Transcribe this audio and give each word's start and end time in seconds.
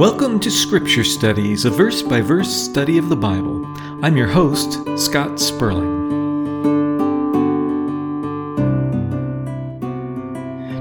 Welcome 0.00 0.40
to 0.40 0.50
Scripture 0.50 1.04
Studies, 1.04 1.66
a 1.66 1.70
verse 1.70 2.00
by 2.00 2.22
verse 2.22 2.48
study 2.50 2.96
of 2.96 3.10
the 3.10 3.16
Bible. 3.16 3.66
I'm 4.02 4.16
your 4.16 4.28
host, 4.28 4.78
Scott 4.98 5.38
Sperling. 5.38 6.08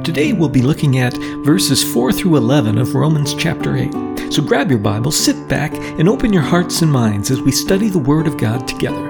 Today 0.05 0.31
we'll 0.31 0.47
be 0.47 0.61
looking 0.61 0.99
at 0.99 1.17
verses 1.43 1.83
4 1.83 2.13
through 2.13 2.37
11 2.37 2.77
of 2.77 2.95
Romans 2.95 3.33
chapter 3.33 3.75
8. 3.75 4.31
So 4.31 4.41
grab 4.41 4.69
your 4.69 4.79
Bible, 4.79 5.11
sit 5.11 5.49
back, 5.49 5.73
and 5.73 6.07
open 6.07 6.31
your 6.31 6.43
hearts 6.43 6.81
and 6.81 6.89
minds 6.89 7.29
as 7.29 7.41
we 7.41 7.51
study 7.51 7.89
the 7.89 7.99
Word 7.99 8.25
of 8.25 8.37
God 8.37 8.69
together. 8.69 9.08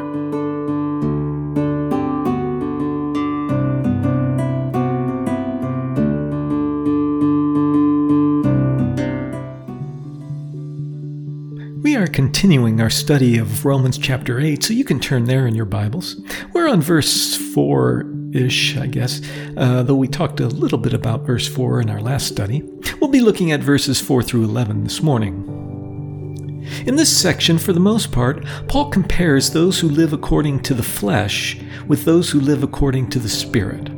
Continuing 12.40 12.80
our 12.80 12.90
study 12.90 13.38
of 13.38 13.66
Romans 13.66 13.98
chapter 13.98 14.40
8, 14.40 14.64
so 14.64 14.72
you 14.72 14.86
can 14.86 14.98
turn 14.98 15.26
there 15.26 15.46
in 15.46 15.56
your 15.56 15.66
Bibles. 15.66 16.16
We're 16.54 16.70
on 16.70 16.80
verse 16.80 17.36
4 17.36 18.10
ish, 18.32 18.78
I 18.78 18.88
guess, 18.88 19.20
uh, 19.58 19.84
though 19.84 19.96
we 19.96 20.08
talked 20.08 20.40
a 20.40 20.48
little 20.48 20.78
bit 20.78 20.94
about 20.94 21.26
verse 21.26 21.50
4 21.50 21.82
in 21.82 21.90
our 21.90 22.00
last 22.00 22.28
study. 22.28 22.64
We'll 23.02 23.10
be 23.10 23.20
looking 23.20 23.52
at 23.52 23.60
verses 23.60 24.00
4 24.00 24.24
through 24.24 24.46
11 24.46 24.86
this 24.86 25.04
morning. 25.04 26.64
In 26.88 26.96
this 26.96 27.12
section, 27.16 27.58
for 27.58 27.74
the 27.74 27.82
most 27.82 28.14
part, 28.14 28.46
Paul 28.70 28.90
compares 28.90 29.50
those 29.50 29.82
who 29.82 29.90
live 29.90 30.14
according 30.14 30.62
to 30.62 30.74
the 30.74 30.82
flesh 30.82 31.60
with 31.90 32.06
those 32.06 32.30
who 32.30 32.40
live 32.40 32.64
according 32.64 33.10
to 33.10 33.20
the 33.20 33.28
Spirit. 33.28 33.90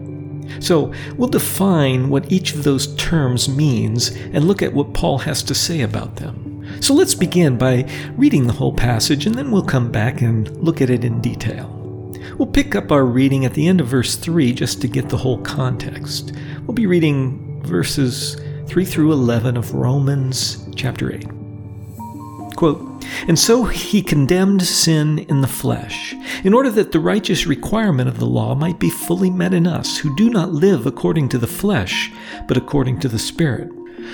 So, 0.59 0.91
we'll 1.15 1.29
define 1.29 2.09
what 2.09 2.31
each 2.31 2.55
of 2.55 2.63
those 2.63 2.95
terms 2.95 3.47
means 3.47 4.09
and 4.09 4.45
look 4.45 4.63
at 4.63 4.73
what 4.73 4.95
Paul 4.95 5.19
has 5.19 5.43
to 5.43 5.53
say 5.53 5.81
about 5.81 6.15
them. 6.15 6.50
So 6.81 6.95
let's 6.95 7.13
begin 7.13 7.59
by 7.59 7.87
reading 8.17 8.47
the 8.47 8.53
whole 8.53 8.73
passage 8.73 9.27
and 9.27 9.35
then 9.35 9.51
we'll 9.51 9.61
come 9.61 9.91
back 9.91 10.21
and 10.21 10.49
look 10.57 10.81
at 10.81 10.89
it 10.89 11.05
in 11.05 11.21
detail. 11.21 11.69
We'll 12.39 12.47
pick 12.47 12.73
up 12.73 12.91
our 12.91 13.05
reading 13.05 13.45
at 13.45 13.53
the 13.53 13.67
end 13.67 13.79
of 13.79 13.87
verse 13.87 14.15
3 14.15 14.51
just 14.51 14.81
to 14.81 14.87
get 14.87 15.07
the 15.07 15.17
whole 15.17 15.37
context. 15.43 16.33
We'll 16.65 16.73
be 16.73 16.87
reading 16.87 17.61
verses 17.61 18.35
3 18.65 18.83
through 18.83 19.11
11 19.11 19.57
of 19.57 19.75
Romans 19.75 20.67
chapter 20.75 21.13
8. 21.13 21.27
Quote, 22.55 23.05
and 23.27 23.37
so 23.37 23.65
he 23.65 24.01
condemned 24.01 24.63
sin 24.63 25.19
in 25.19 25.41
the 25.41 25.47
flesh, 25.47 26.15
in 26.43 26.53
order 26.53 26.71
that 26.71 26.91
the 26.91 26.99
righteous 26.99 27.45
requirement 27.45 28.09
of 28.09 28.17
the 28.17 28.25
law 28.25 28.55
might 28.55 28.79
be 28.79 28.89
fully 28.89 29.29
met 29.29 29.53
in 29.53 29.67
us, 29.67 29.97
who 29.97 30.15
do 30.15 30.31
not 30.31 30.51
live 30.51 30.87
according 30.87 31.29
to 31.29 31.37
the 31.37 31.47
flesh, 31.47 32.11
but 32.47 32.57
according 32.57 32.99
to 32.99 33.07
the 33.07 33.19
Spirit. 33.19 33.71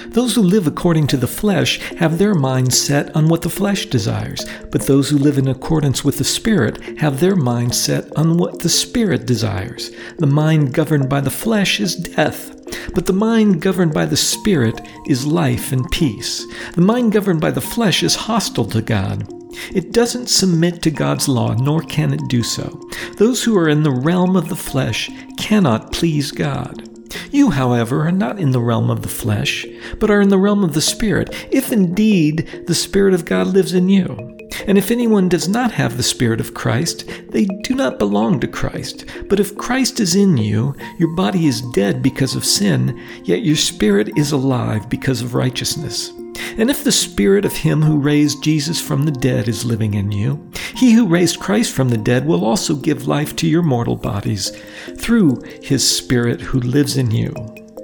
Those 0.09 0.35
who 0.35 0.41
live 0.41 0.67
according 0.67 1.07
to 1.07 1.17
the 1.17 1.27
flesh 1.27 1.79
have 1.97 2.17
their 2.17 2.33
mind 2.33 2.73
set 2.73 3.15
on 3.15 3.27
what 3.27 3.41
the 3.41 3.49
flesh 3.49 3.85
desires, 3.85 4.45
but 4.71 4.87
those 4.87 5.09
who 5.09 5.17
live 5.17 5.37
in 5.37 5.47
accordance 5.47 6.03
with 6.03 6.17
the 6.17 6.23
Spirit 6.23 6.99
have 6.99 7.19
their 7.19 7.35
mind 7.35 7.75
set 7.75 8.15
on 8.17 8.37
what 8.37 8.59
the 8.59 8.69
Spirit 8.69 9.25
desires. 9.25 9.91
The 10.17 10.27
mind 10.27 10.73
governed 10.73 11.09
by 11.09 11.21
the 11.21 11.29
flesh 11.29 11.79
is 11.79 11.95
death, 11.95 12.53
but 12.93 13.05
the 13.05 13.13
mind 13.13 13.61
governed 13.61 13.93
by 13.93 14.05
the 14.05 14.17
Spirit 14.17 14.81
is 15.07 15.25
life 15.25 15.71
and 15.71 15.89
peace. 15.91 16.45
The 16.73 16.81
mind 16.81 17.11
governed 17.11 17.41
by 17.41 17.51
the 17.51 17.61
flesh 17.61 18.03
is 18.03 18.15
hostile 18.15 18.65
to 18.65 18.81
God. 18.81 19.27
It 19.73 19.91
doesn't 19.91 20.27
submit 20.27 20.81
to 20.83 20.91
God's 20.91 21.27
law, 21.27 21.53
nor 21.55 21.81
can 21.81 22.13
it 22.13 22.21
do 22.27 22.43
so. 22.43 22.79
Those 23.17 23.43
who 23.43 23.57
are 23.57 23.69
in 23.69 23.83
the 23.83 23.91
realm 23.91 24.35
of 24.35 24.49
the 24.49 24.55
flesh 24.55 25.09
cannot 25.37 25.91
please 25.91 26.31
God. 26.31 26.86
You, 27.31 27.51
however, 27.51 28.07
are 28.07 28.11
not 28.11 28.39
in 28.39 28.51
the 28.51 28.61
realm 28.61 28.89
of 28.89 29.01
the 29.01 29.07
flesh, 29.09 29.65
but 29.99 30.09
are 30.09 30.21
in 30.21 30.29
the 30.29 30.37
realm 30.37 30.63
of 30.63 30.73
the 30.73 30.81
Spirit, 30.81 31.29
if 31.51 31.71
indeed 31.71 32.65
the 32.67 32.75
Spirit 32.75 33.13
of 33.13 33.25
God 33.25 33.47
lives 33.47 33.73
in 33.73 33.89
you. 33.89 34.37
And 34.65 34.77
if 34.77 34.91
anyone 34.91 35.29
does 35.29 35.47
not 35.47 35.71
have 35.71 35.97
the 35.97 36.03
Spirit 36.03 36.39
of 36.39 36.53
Christ, 36.53 37.07
they 37.29 37.45
do 37.63 37.75
not 37.75 37.99
belong 37.99 38.39
to 38.39 38.47
Christ. 38.47 39.05
But 39.29 39.39
if 39.39 39.57
Christ 39.57 39.99
is 39.99 40.15
in 40.15 40.37
you, 40.37 40.75
your 40.97 41.13
body 41.15 41.45
is 41.45 41.61
dead 41.73 42.01
because 42.01 42.35
of 42.35 42.45
sin, 42.45 42.99
yet 43.23 43.43
your 43.43 43.55
spirit 43.55 44.09
is 44.17 44.31
alive 44.31 44.89
because 44.89 45.21
of 45.21 45.35
righteousness. 45.35 46.11
And 46.57 46.69
if 46.69 46.83
the 46.83 46.91
Spirit 46.91 47.45
of 47.45 47.53
Him 47.53 47.81
who 47.81 47.99
raised 47.99 48.43
Jesus 48.43 48.81
from 48.81 49.03
the 49.03 49.11
dead 49.11 49.47
is 49.47 49.65
living 49.65 49.93
in 49.93 50.11
you, 50.11 50.51
He 50.75 50.93
who 50.93 51.07
raised 51.07 51.39
Christ 51.39 51.73
from 51.73 51.89
the 51.89 51.97
dead 51.97 52.25
will 52.25 52.45
also 52.45 52.75
give 52.75 53.07
life 53.07 53.35
to 53.37 53.47
your 53.47 53.63
mortal 53.63 53.95
bodies 53.95 54.51
through 54.97 55.41
His 55.61 55.87
Spirit 55.87 56.41
who 56.41 56.59
lives 56.59 56.97
in 56.97 57.11
you. 57.11 57.33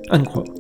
Unquote. 0.09 0.59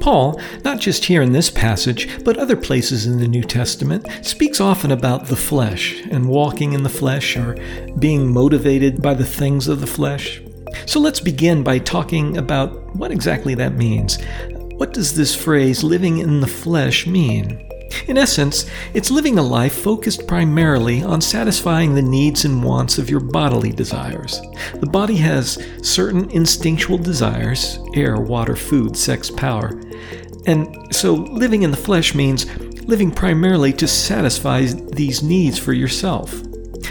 Paul, 0.00 0.40
not 0.64 0.80
just 0.80 1.04
here 1.04 1.22
in 1.22 1.32
this 1.32 1.50
passage, 1.50 2.22
but 2.24 2.36
other 2.36 2.56
places 2.56 3.06
in 3.06 3.18
the 3.18 3.28
New 3.28 3.42
Testament, 3.42 4.06
speaks 4.22 4.60
often 4.60 4.90
about 4.90 5.26
the 5.26 5.36
flesh 5.36 6.02
and 6.10 6.28
walking 6.28 6.72
in 6.72 6.82
the 6.82 6.88
flesh 6.88 7.36
or 7.36 7.56
being 7.98 8.32
motivated 8.32 9.00
by 9.00 9.14
the 9.14 9.24
things 9.24 9.68
of 9.68 9.80
the 9.80 9.86
flesh. 9.86 10.42
So 10.86 11.00
let's 11.00 11.20
begin 11.20 11.62
by 11.62 11.78
talking 11.78 12.36
about 12.36 12.94
what 12.96 13.12
exactly 13.12 13.54
that 13.54 13.74
means. 13.74 14.18
What 14.76 14.92
does 14.92 15.14
this 15.14 15.34
phrase, 15.34 15.84
living 15.84 16.18
in 16.18 16.40
the 16.40 16.46
flesh, 16.46 17.06
mean? 17.06 17.64
In 18.08 18.18
essence, 18.18 18.66
it's 18.92 19.10
living 19.10 19.38
a 19.38 19.42
life 19.42 19.72
focused 19.72 20.26
primarily 20.26 21.02
on 21.02 21.20
satisfying 21.20 21.94
the 21.94 22.02
needs 22.02 22.44
and 22.44 22.62
wants 22.62 22.98
of 22.98 23.08
your 23.08 23.20
bodily 23.20 23.70
desires. 23.70 24.40
The 24.74 24.86
body 24.86 25.16
has 25.16 25.64
certain 25.82 26.28
instinctual 26.30 26.98
desires 26.98 27.78
air, 27.94 28.16
water, 28.16 28.56
food, 28.56 28.96
sex, 28.96 29.30
power. 29.30 29.80
And 30.46 30.92
so 30.92 31.14
living 31.14 31.62
in 31.62 31.70
the 31.70 31.76
flesh 31.76 32.14
means 32.14 32.46
living 32.82 33.12
primarily 33.12 33.72
to 33.74 33.86
satisfy 33.86 34.62
these 34.64 35.22
needs 35.22 35.58
for 35.58 35.72
yourself. 35.72 36.34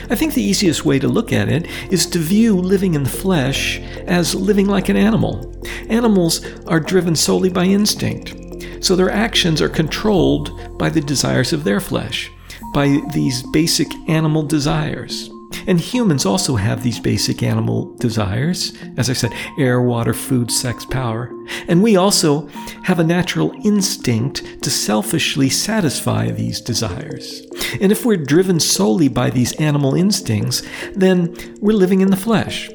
I 0.09 0.15
think 0.15 0.33
the 0.33 0.41
easiest 0.41 0.85
way 0.85 0.99
to 0.99 1.07
look 1.07 1.33
at 1.33 1.49
it 1.49 1.67
is 1.91 2.05
to 2.07 2.19
view 2.19 2.55
living 2.55 2.93
in 2.93 3.03
the 3.03 3.09
flesh 3.09 3.79
as 4.07 4.33
living 4.33 4.67
like 4.67 4.89
an 4.89 4.97
animal. 4.97 5.52
Animals 5.89 6.45
are 6.65 6.79
driven 6.79 7.15
solely 7.15 7.49
by 7.49 7.65
instinct, 7.65 8.35
so 8.83 8.95
their 8.95 9.11
actions 9.11 9.61
are 9.61 9.69
controlled 9.69 10.77
by 10.77 10.89
the 10.89 11.01
desires 11.01 11.53
of 11.53 11.63
their 11.63 11.79
flesh, 11.79 12.29
by 12.73 12.99
these 13.13 13.43
basic 13.51 13.87
animal 14.07 14.43
desires. 14.43 15.29
And 15.67 15.79
humans 15.79 16.25
also 16.25 16.55
have 16.55 16.83
these 16.83 16.99
basic 16.99 17.43
animal 17.43 17.95
desires. 17.97 18.73
As 18.97 19.09
I 19.09 19.13
said, 19.13 19.31
air, 19.57 19.81
water, 19.81 20.13
food, 20.13 20.51
sex, 20.51 20.85
power. 20.85 21.31
And 21.67 21.81
we 21.81 21.95
also 21.95 22.47
have 22.83 22.99
a 22.99 23.03
natural 23.03 23.53
instinct 23.63 24.61
to 24.63 24.69
selfishly 24.69 25.49
satisfy 25.49 26.31
these 26.31 26.59
desires. 26.59 27.43
And 27.79 27.91
if 27.91 28.05
we're 28.05 28.17
driven 28.17 28.59
solely 28.59 29.07
by 29.07 29.29
these 29.29 29.53
animal 29.53 29.95
instincts, 29.95 30.63
then 30.95 31.35
we're 31.61 31.77
living 31.77 32.01
in 32.01 32.09
the 32.09 32.17
flesh. 32.17 32.69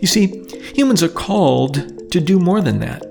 You 0.00 0.08
see, 0.08 0.44
humans 0.74 1.02
are 1.02 1.08
called 1.08 2.03
to 2.14 2.20
do 2.20 2.38
more 2.38 2.60
than 2.60 2.78
that, 2.78 3.02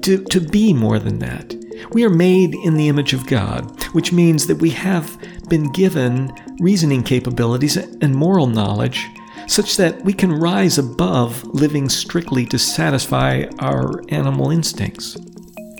to, 0.00 0.24
to 0.24 0.40
be 0.40 0.72
more 0.72 0.98
than 0.98 1.18
that. 1.18 1.54
We 1.92 2.06
are 2.06 2.10
made 2.10 2.54
in 2.54 2.74
the 2.74 2.88
image 2.88 3.12
of 3.12 3.26
God, 3.26 3.84
which 3.92 4.14
means 4.14 4.46
that 4.46 4.56
we 4.56 4.70
have 4.70 5.18
been 5.50 5.70
given 5.72 6.32
reasoning 6.58 7.02
capabilities 7.02 7.76
and 7.76 8.14
moral 8.14 8.46
knowledge 8.46 9.06
such 9.46 9.76
that 9.76 10.02
we 10.06 10.14
can 10.14 10.32
rise 10.32 10.78
above 10.78 11.44
living 11.44 11.90
strictly 11.90 12.46
to 12.46 12.58
satisfy 12.58 13.44
our 13.58 14.02
animal 14.08 14.50
instincts. 14.50 15.18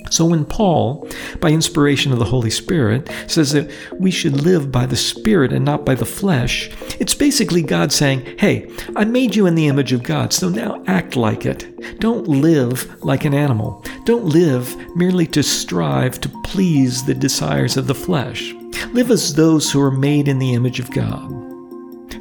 So 0.09 0.25
when 0.25 0.45
Paul, 0.45 1.07
by 1.39 1.49
inspiration 1.49 2.11
of 2.11 2.19
the 2.19 2.25
Holy 2.25 2.49
Spirit, 2.49 3.09
says 3.27 3.51
that 3.51 3.71
we 3.99 4.11
should 4.11 4.41
live 4.43 4.71
by 4.71 4.85
the 4.85 4.95
Spirit 4.95 5.53
and 5.53 5.65
not 5.65 5.85
by 5.85 5.95
the 5.95 6.05
flesh, 6.05 6.69
it's 6.99 7.13
basically 7.13 7.61
God 7.61 7.91
saying, 7.91 8.37
Hey, 8.37 8.69
I 8.95 9.05
made 9.05 9.35
you 9.35 9.45
in 9.45 9.55
the 9.55 9.67
image 9.67 9.93
of 9.93 10.03
God, 10.03 10.33
so 10.33 10.49
now 10.49 10.83
act 10.87 11.15
like 11.15 11.45
it. 11.45 11.99
Don't 11.99 12.27
live 12.27 13.03
like 13.03 13.25
an 13.25 13.33
animal. 13.33 13.83
Don't 14.05 14.25
live 14.25 14.75
merely 14.95 15.27
to 15.27 15.43
strive 15.43 16.19
to 16.21 16.29
please 16.43 17.03
the 17.03 17.13
desires 17.13 17.77
of 17.77 17.87
the 17.87 17.95
flesh. 17.95 18.53
Live 18.93 19.11
as 19.11 19.33
those 19.33 19.71
who 19.71 19.81
are 19.81 19.91
made 19.91 20.27
in 20.27 20.39
the 20.39 20.53
image 20.53 20.79
of 20.79 20.91
God. 20.91 21.31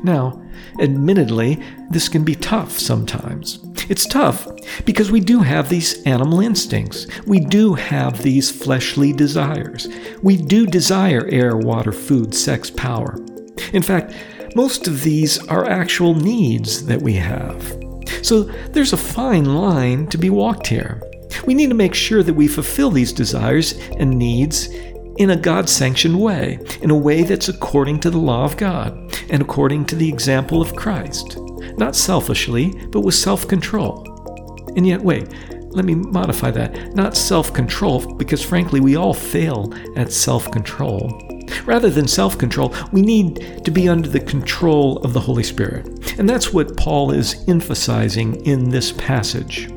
Now, 0.04 0.42
admittedly, 0.80 1.62
this 1.90 2.08
can 2.08 2.24
be 2.24 2.34
tough 2.34 2.78
sometimes. 2.78 3.58
It's 3.88 4.06
tough 4.06 4.48
because 4.84 5.10
we 5.10 5.20
do 5.20 5.40
have 5.40 5.68
these 5.68 6.02
animal 6.02 6.40
instincts. 6.40 7.06
We 7.26 7.40
do 7.40 7.74
have 7.74 8.22
these 8.22 8.50
fleshly 8.50 9.12
desires. 9.12 9.88
We 10.22 10.36
do 10.36 10.66
desire 10.66 11.26
air, 11.28 11.56
water, 11.56 11.92
food, 11.92 12.34
sex, 12.34 12.70
power. 12.70 13.16
In 13.72 13.82
fact, 13.82 14.12
most 14.54 14.88
of 14.88 15.02
these 15.02 15.38
are 15.48 15.68
actual 15.68 16.14
needs 16.14 16.86
that 16.86 17.02
we 17.02 17.14
have. 17.14 17.76
So 18.22 18.44
there's 18.72 18.92
a 18.92 18.96
fine 18.96 19.54
line 19.54 20.06
to 20.08 20.18
be 20.18 20.30
walked 20.30 20.66
here. 20.66 21.02
We 21.46 21.54
need 21.54 21.68
to 21.68 21.74
make 21.74 21.94
sure 21.94 22.22
that 22.22 22.34
we 22.34 22.48
fulfill 22.48 22.90
these 22.90 23.12
desires 23.12 23.74
and 23.98 24.18
needs 24.18 24.68
in 25.18 25.30
a 25.30 25.36
God 25.36 25.68
sanctioned 25.68 26.20
way, 26.20 26.58
in 26.82 26.90
a 26.90 26.96
way 26.96 27.22
that's 27.22 27.48
according 27.48 28.00
to 28.00 28.10
the 28.10 28.18
law 28.18 28.44
of 28.44 28.56
God 28.56 28.92
and 29.30 29.42
according 29.42 29.86
to 29.86 29.96
the 29.96 30.08
example 30.08 30.60
of 30.60 30.76
Christ. 30.76 31.38
Not 31.76 31.96
selfishly, 31.96 32.70
but 32.90 33.00
with 33.00 33.14
self 33.14 33.46
control. 33.46 34.04
And 34.76 34.86
yet, 34.86 35.00
wait, 35.00 35.28
let 35.70 35.84
me 35.84 35.94
modify 35.94 36.50
that. 36.52 36.94
Not 36.94 37.16
self 37.16 37.52
control, 37.52 38.14
because 38.14 38.42
frankly, 38.42 38.80
we 38.80 38.96
all 38.96 39.14
fail 39.14 39.72
at 39.94 40.12
self 40.12 40.50
control. 40.50 41.22
Rather 41.64 41.90
than 41.90 42.08
self 42.08 42.38
control, 42.38 42.74
we 42.92 43.02
need 43.02 43.64
to 43.64 43.70
be 43.70 43.88
under 43.88 44.08
the 44.08 44.20
control 44.20 44.98
of 44.98 45.12
the 45.12 45.20
Holy 45.20 45.42
Spirit. 45.42 46.18
And 46.18 46.28
that's 46.28 46.52
what 46.52 46.76
Paul 46.76 47.12
is 47.12 47.44
emphasizing 47.46 48.44
in 48.46 48.70
this 48.70 48.92
passage. 48.92 49.68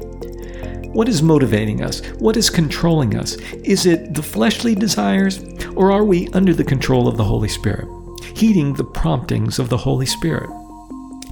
What 0.94 1.10
is 1.10 1.22
motivating 1.22 1.84
us? 1.84 2.00
What 2.18 2.38
is 2.38 2.50
controlling 2.50 3.16
us? 3.18 3.36
Is 3.64 3.86
it 3.86 4.14
the 4.14 4.24
fleshly 4.24 4.74
desires, 4.74 5.44
or 5.76 5.92
are 5.92 6.04
we 6.04 6.30
under 6.30 6.54
the 6.54 6.64
control 6.64 7.08
of 7.08 7.18
the 7.18 7.24
Holy 7.24 7.50
Spirit, 7.50 7.88
heeding 8.36 8.74
the 8.74 8.84
promptings 8.84 9.60
of 9.60 9.70
the 9.70 9.78
Holy 9.78 10.06
Spirit? 10.06 10.50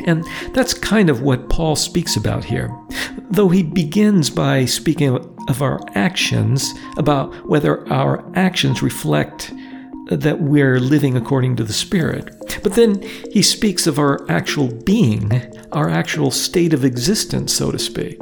And 0.06 0.24
that's 0.54 0.74
kind 0.74 1.10
of 1.10 1.22
what 1.22 1.50
Paul 1.50 1.76
speaks 1.76 2.16
about 2.16 2.44
here. 2.44 2.76
Though 3.30 3.50
he 3.50 3.64
begins 3.64 4.30
by 4.30 4.66
speaking 4.66 5.16
of 5.48 5.62
our 5.62 5.80
actions, 5.96 6.74
about 6.98 7.34
whether 7.48 7.88
our 7.92 8.24
actions 8.36 8.82
reflect 8.82 9.52
that 10.10 10.40
we're 10.40 10.80
living 10.80 11.18
according 11.18 11.56
to 11.58 11.64
the 11.64 11.74
Spirit. 11.74 12.34
But 12.64 12.76
then 12.76 13.02
he 13.32 13.42
speaks 13.42 13.88
of 13.88 14.00
our 14.00 14.30
actual 14.32 14.68
being, 14.68 15.54
our 15.72 15.90
actual 15.90 16.32
state 16.32 16.74
of 16.74 16.86
existence, 16.86 17.54
so 17.54 17.72
to 17.72 17.80
speak. 17.80 18.20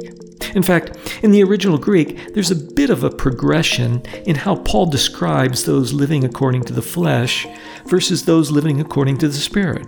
In 0.54 0.62
fact, 0.62 0.96
in 1.22 1.30
the 1.30 1.42
original 1.42 1.78
Greek, 1.78 2.34
there's 2.34 2.50
a 2.50 2.72
bit 2.74 2.90
of 2.90 3.04
a 3.04 3.10
progression 3.10 4.02
in 4.24 4.36
how 4.36 4.56
Paul 4.56 4.86
describes 4.86 5.64
those 5.64 5.92
living 5.92 6.24
according 6.24 6.64
to 6.64 6.72
the 6.72 6.82
flesh 6.82 7.46
versus 7.86 8.24
those 8.24 8.50
living 8.50 8.80
according 8.80 9.18
to 9.18 9.28
the 9.28 9.34
Spirit. 9.34 9.86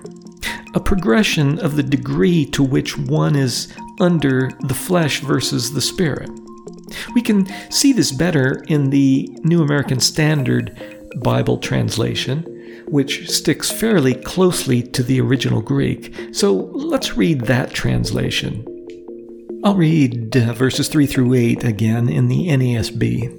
A 0.74 0.80
progression 0.80 1.58
of 1.58 1.76
the 1.76 1.82
degree 1.82 2.44
to 2.46 2.62
which 2.62 2.98
one 2.98 3.36
is 3.36 3.72
under 4.00 4.50
the 4.60 4.74
flesh 4.74 5.20
versus 5.20 5.72
the 5.72 5.80
Spirit. 5.80 6.30
We 7.14 7.22
can 7.22 7.46
see 7.70 7.92
this 7.92 8.12
better 8.12 8.64
in 8.68 8.90
the 8.90 9.28
New 9.42 9.62
American 9.62 10.00
Standard 10.00 10.76
Bible 11.22 11.58
translation, 11.58 12.42
which 12.86 13.28
sticks 13.30 13.70
fairly 13.70 14.14
closely 14.14 14.82
to 14.82 15.02
the 15.02 15.20
original 15.20 15.60
Greek. 15.60 16.14
So 16.32 16.52
let's 16.52 17.16
read 17.16 17.42
that 17.42 17.72
translation. 17.72 18.64
I'll 19.64 19.74
read 19.76 20.34
verses 20.34 20.88
3 20.88 21.06
through 21.06 21.34
8 21.34 21.64
again 21.64 22.08
in 22.08 22.28
the 22.28 22.48
NASB. 22.48 23.34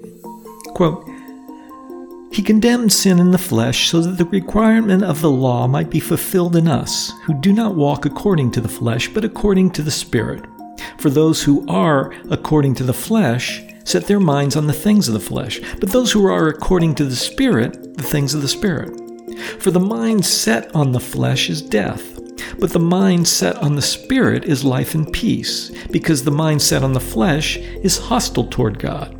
Quote, 0.76 1.09
he 2.32 2.42
condemned 2.44 2.94
sin 2.94 3.20
in 3.20 3.32
the 3.32 3.38
flesh 3.38 3.90
so 3.90 4.02
that 4.02 4.18
the 4.18 4.26
requirement 4.26 5.04
of 5.04 5.22
the 5.22 5.32
law 5.32 5.68
might 5.68 5.90
be 5.90 6.00
fulfilled 6.00 6.56
in 6.56 6.68
us, 6.68 7.12
who 7.24 7.34
do 7.34 7.52
not 7.52 7.76
walk 7.76 8.06
according 8.06 8.52
to 8.52 8.62
the 8.62 8.70
flesh, 8.70 9.08
but 9.10 9.26
according 9.26 9.72
to 9.72 9.82
the 9.82 9.92
Spirit. 9.92 10.46
For 11.00 11.10
those 11.10 11.44
who 11.44 11.68
are 11.68 12.14
according 12.30 12.76
to 12.76 12.84
the 12.84 12.94
flesh 12.94 13.64
set 13.84 14.06
their 14.06 14.20
minds 14.20 14.56
on 14.56 14.68
the 14.68 14.74
things 14.74 15.08
of 15.08 15.16
the 15.16 15.20
flesh, 15.20 15.60
but 15.80 15.92
those 15.92 16.12
who 16.12 16.26
are 16.28 16.48
according 16.48 16.96
to 16.96 17.06
the 17.06 17.16
Spirit, 17.16 17.98
the 17.98 18.04
things 18.04 18.34
of 18.34 18.42
the 18.42 18.48
Spirit. 18.48 19.00
For 19.60 19.72
the 19.72 19.80
mind 19.80 20.26
set 20.26 20.74
on 20.76 20.92
the 20.92 21.00
flesh 21.00 21.50
is 21.50 21.62
death, 21.62 22.20
but 22.60 22.72
the 22.72 22.80
mind 22.80 23.28
set 23.28 23.56
on 23.58 23.76
the 23.76 23.82
Spirit 23.82 24.46
is 24.46 24.64
life 24.64 24.94
and 24.94 25.12
peace, 25.12 25.72
because 25.92 26.24
the 26.24 26.32
mind 26.32 26.62
set 26.62 26.84
on 26.84 26.94
the 26.94 27.00
flesh 27.00 27.58
is 27.58 27.98
hostile 27.98 28.46
toward 28.46 28.78
God. 28.78 29.19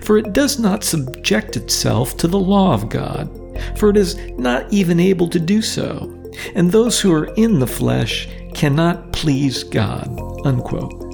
For 0.00 0.18
it 0.18 0.32
does 0.32 0.58
not 0.58 0.84
subject 0.84 1.56
itself 1.56 2.16
to 2.18 2.28
the 2.28 2.38
law 2.38 2.74
of 2.74 2.88
God, 2.88 3.28
for 3.76 3.90
it 3.90 3.96
is 3.96 4.16
not 4.38 4.72
even 4.72 5.00
able 5.00 5.28
to 5.28 5.40
do 5.40 5.62
so. 5.62 6.16
And 6.54 6.70
those 6.70 7.00
who 7.00 7.12
are 7.12 7.32
in 7.34 7.58
the 7.58 7.66
flesh 7.66 8.28
cannot 8.54 9.12
please 9.12 9.64
God. 9.64 10.08
Unquote. 10.44 11.10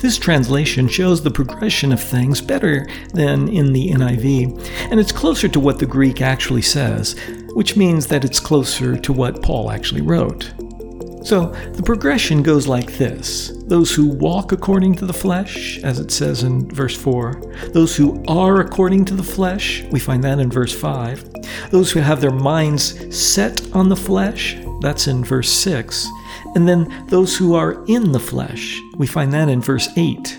This 0.00 0.16
translation 0.16 0.88
shows 0.88 1.22
the 1.22 1.30
progression 1.30 1.92
of 1.92 2.02
things 2.02 2.40
better 2.40 2.88
than 3.12 3.48
in 3.48 3.74
the 3.74 3.90
NIV, 3.90 4.90
and 4.90 4.98
it's 4.98 5.12
closer 5.12 5.46
to 5.48 5.60
what 5.60 5.78
the 5.78 5.84
Greek 5.84 6.22
actually 6.22 6.62
says, 6.62 7.20
which 7.52 7.76
means 7.76 8.06
that 8.06 8.24
it's 8.24 8.40
closer 8.40 8.96
to 8.96 9.12
what 9.12 9.42
Paul 9.42 9.70
actually 9.70 10.00
wrote. 10.00 10.52
So 11.22 11.46
the 11.72 11.82
progression 11.82 12.42
goes 12.42 12.66
like 12.66 12.96
this 12.96 13.48
those 13.66 13.94
who 13.94 14.08
walk 14.08 14.52
according 14.52 14.96
to 14.96 15.06
the 15.06 15.12
flesh, 15.12 15.78
as 15.84 16.00
it 16.00 16.10
says 16.10 16.42
in 16.42 16.68
verse 16.70 16.96
4, 16.96 17.40
those 17.72 17.94
who 17.94 18.24
are 18.26 18.60
according 18.60 19.04
to 19.06 19.14
the 19.14 19.22
flesh, 19.22 19.84
we 19.92 20.00
find 20.00 20.24
that 20.24 20.40
in 20.40 20.50
verse 20.50 20.74
5, 20.74 21.70
those 21.70 21.92
who 21.92 22.00
have 22.00 22.20
their 22.20 22.32
minds 22.32 23.16
set 23.16 23.72
on 23.72 23.88
the 23.88 23.96
flesh, 23.96 24.56
that's 24.80 25.06
in 25.06 25.22
verse 25.22 25.50
6, 25.50 26.08
and 26.56 26.68
then 26.68 27.06
those 27.08 27.36
who 27.36 27.54
are 27.54 27.84
in 27.86 28.10
the 28.12 28.18
flesh. 28.18 28.80
We 28.96 29.06
find 29.06 29.32
that 29.32 29.48
in 29.48 29.60
verse 29.60 29.88
8. 29.96 30.36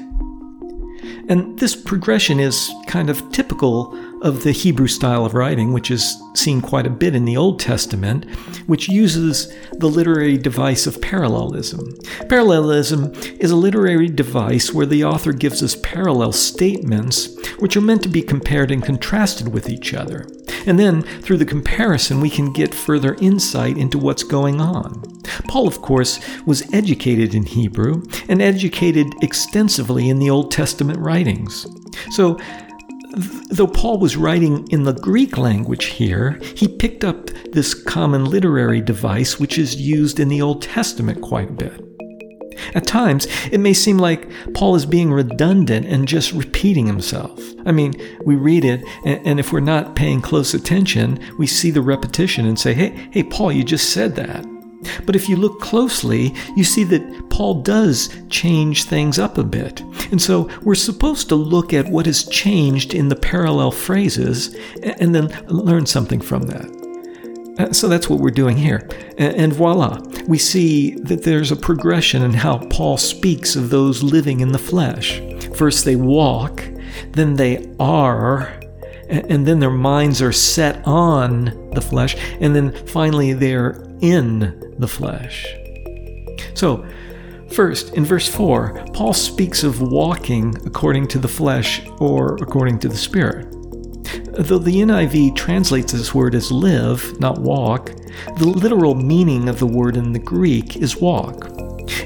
And 1.30 1.58
this 1.58 1.76
progression 1.76 2.40
is 2.40 2.70
kind 2.88 3.10
of 3.10 3.32
typical 3.32 3.98
of 4.22 4.44
the 4.44 4.52
Hebrew 4.52 4.88
style 4.88 5.26
of 5.26 5.34
writing, 5.34 5.74
which 5.74 5.90
is 5.90 6.16
seen 6.36 6.62
quite 6.62 6.86
a 6.86 6.92
bit 6.92 7.16
in 7.16 7.26
the 7.26 7.38
Old 7.38 7.60
Testament, 7.60 8.30
which 8.68 8.88
uses 8.88 9.52
the 9.74 9.90
literary 9.90 10.38
device 10.38 10.86
of 10.88 11.02
parallelism. 11.02 11.98
Parallelism 12.30 13.12
is 13.40 13.52
a 13.52 13.56
literary 13.56 14.08
device 14.08 14.74
where 14.74 14.86
the 14.86 15.04
author 15.04 15.34
gives 15.34 15.64
us 15.64 15.76
parallel 15.82 16.32
statements 16.32 17.36
which 17.60 17.76
are 17.76 17.82
meant 17.82 18.04
to 18.04 18.10
be 18.10 18.22
compared 18.22 18.72
and 18.72 18.84
contrasted 18.84 19.48
with 19.54 19.70
each 19.70 19.94
other. 19.94 20.28
And 20.66 20.80
then, 20.80 21.02
through 21.22 21.38
the 21.38 21.46
comparison, 21.46 22.22
we 22.22 22.30
can 22.30 22.54
get 22.54 22.76
further 22.76 23.16
insight 23.16 23.78
into 23.78 23.98
what's 23.98 24.24
going 24.24 24.62
on. 24.62 25.02
Paul, 25.48 25.68
of 25.68 25.82
course, 25.82 26.20
was 26.46 26.72
educated 26.74 27.34
in 27.34 27.46
Hebrew 27.46 28.04
and 28.28 28.42
educated 28.42 29.08
extensively 29.22 30.10
in 30.10 30.20
the 30.20 30.30
Old 30.30 30.52
Testament 30.52 31.00
writings. 31.00 31.66
So, 32.12 32.40
though 33.50 33.68
Paul 33.68 34.00
was 34.00 34.18
writing 34.18 34.68
in 34.70 34.84
the 34.84 34.94
Greek 34.94 35.38
language 35.38 35.86
here, 35.86 36.40
he 36.56 36.68
picked 36.68 37.04
up 37.04 37.30
this 37.52 37.74
common 37.74 38.26
literary 38.26 38.82
device 38.82 39.40
which 39.40 39.58
is 39.58 39.76
used 39.76 40.20
in 40.20 40.30
the 40.30 40.42
Old 40.42 40.62
Testament 40.62 41.22
quite 41.22 41.50
a 41.50 41.54
bit. 41.54 41.82
At 42.76 42.86
times, 42.86 43.28
it 43.52 43.60
may 43.60 43.74
seem 43.74 43.98
like 43.98 44.30
Paul 44.54 44.76
is 44.76 44.86
being 44.86 45.12
redundant 45.12 45.86
and 45.86 46.08
just 46.08 46.32
repeating 46.32 46.86
himself. 46.86 47.40
I 47.66 47.72
mean, 47.72 47.94
we 48.26 48.36
read 48.36 48.66
it, 48.66 48.84
and 49.04 49.40
if 49.40 49.52
we're 49.52 49.62
not 49.62 49.96
paying 49.96 50.22
close 50.22 50.54
attention, 50.54 51.20
we 51.38 51.48
see 51.48 51.72
the 51.72 51.82
repetition 51.82 52.46
and 52.46 52.60
say, 52.60 52.74
hey, 52.74 53.10
hey, 53.12 53.24
Paul, 53.24 53.52
you 53.52 53.64
just 53.64 53.92
said 53.92 54.16
that. 54.16 54.46
But 55.06 55.16
if 55.16 55.30
you 55.30 55.36
look 55.36 55.60
closely, 55.60 56.34
you 56.56 56.64
see 56.64 56.84
that 56.86 57.30
Paul 57.30 57.62
does 57.62 58.10
change 58.30 58.86
things 58.86 59.20
up 59.20 59.38
a 59.38 59.44
bit. 59.44 59.82
And 60.12 60.22
so 60.22 60.50
we're 60.64 60.76
supposed 60.76 61.30
to 61.30 61.36
look 61.36 61.74
at 61.74 61.90
what 61.90 62.06
has 62.06 62.28
changed 62.28 62.94
in 62.94 63.10
the 63.10 63.16
parallel 63.16 63.72
phrases 63.72 64.56
and 64.84 65.14
then 65.14 65.28
learn 65.48 65.86
something 65.86 66.22
from 66.22 66.44
that. 66.44 66.82
Uh, 67.60 67.72
so 67.74 67.88
that's 67.88 68.10
what 68.10 68.20
we're 68.20 68.32
doing 68.32 68.58
here. 68.58 68.88
And 69.18 69.54
voila, 69.54 70.02
we 70.28 70.38
see 70.38 70.96
that 71.02 71.24
there's 71.24 71.52
a 71.52 71.56
progression 71.56 72.24
in 72.24 72.34
how 72.34 72.60
Paul 72.70 72.98
speaks 72.98 73.56
of 73.56 73.70
those 73.70 74.02
living 74.02 74.40
in 74.40 74.52
the 74.52 74.60
flesh. 74.60 75.22
First, 75.54 75.86
they 75.86 75.96
walk, 75.96 76.64
then 77.12 77.36
they 77.36 77.70
are, 77.80 78.58
and 79.10 79.46
then 79.46 79.60
their 79.60 79.70
minds 79.70 80.22
are 80.22 80.32
set 80.32 80.82
on 80.88 81.72
the 81.74 81.82
flesh, 81.82 82.16
and 82.40 82.56
then 82.56 82.72
finally 82.88 83.34
they're 83.34 83.86
in 84.02 84.76
the 84.78 84.88
flesh. 84.88 85.46
So, 86.54 86.86
first, 87.52 87.94
in 87.94 88.06
verse 88.06 88.28
4, 88.28 88.86
Paul 88.94 89.14
speaks 89.14 89.64
of 89.64 89.82
walking 89.82 90.56
according 90.66 91.08
to 91.10 91.20
the 91.20 91.28
flesh 91.28 91.82
or 92.00 92.36
according 92.36 92.80
to 92.80 92.90
the 92.90 92.98
Spirit. 92.98 93.52
Though 94.34 94.60
the 94.60 94.82
NIV 94.82 95.36
translates 95.36 95.94
this 95.94 96.14
word 96.14 96.36
as 96.36 96.52
live, 96.52 97.20
not 97.20 97.40
walk, 97.40 97.92
the 98.38 98.48
literal 98.48 98.96
meaning 98.96 99.48
of 99.48 99.60
the 99.60 99.68
word 99.68 99.98
in 99.98 100.14
the 100.14 100.20
Greek 100.20 100.78
is 100.78 100.98
walk. 100.98 101.50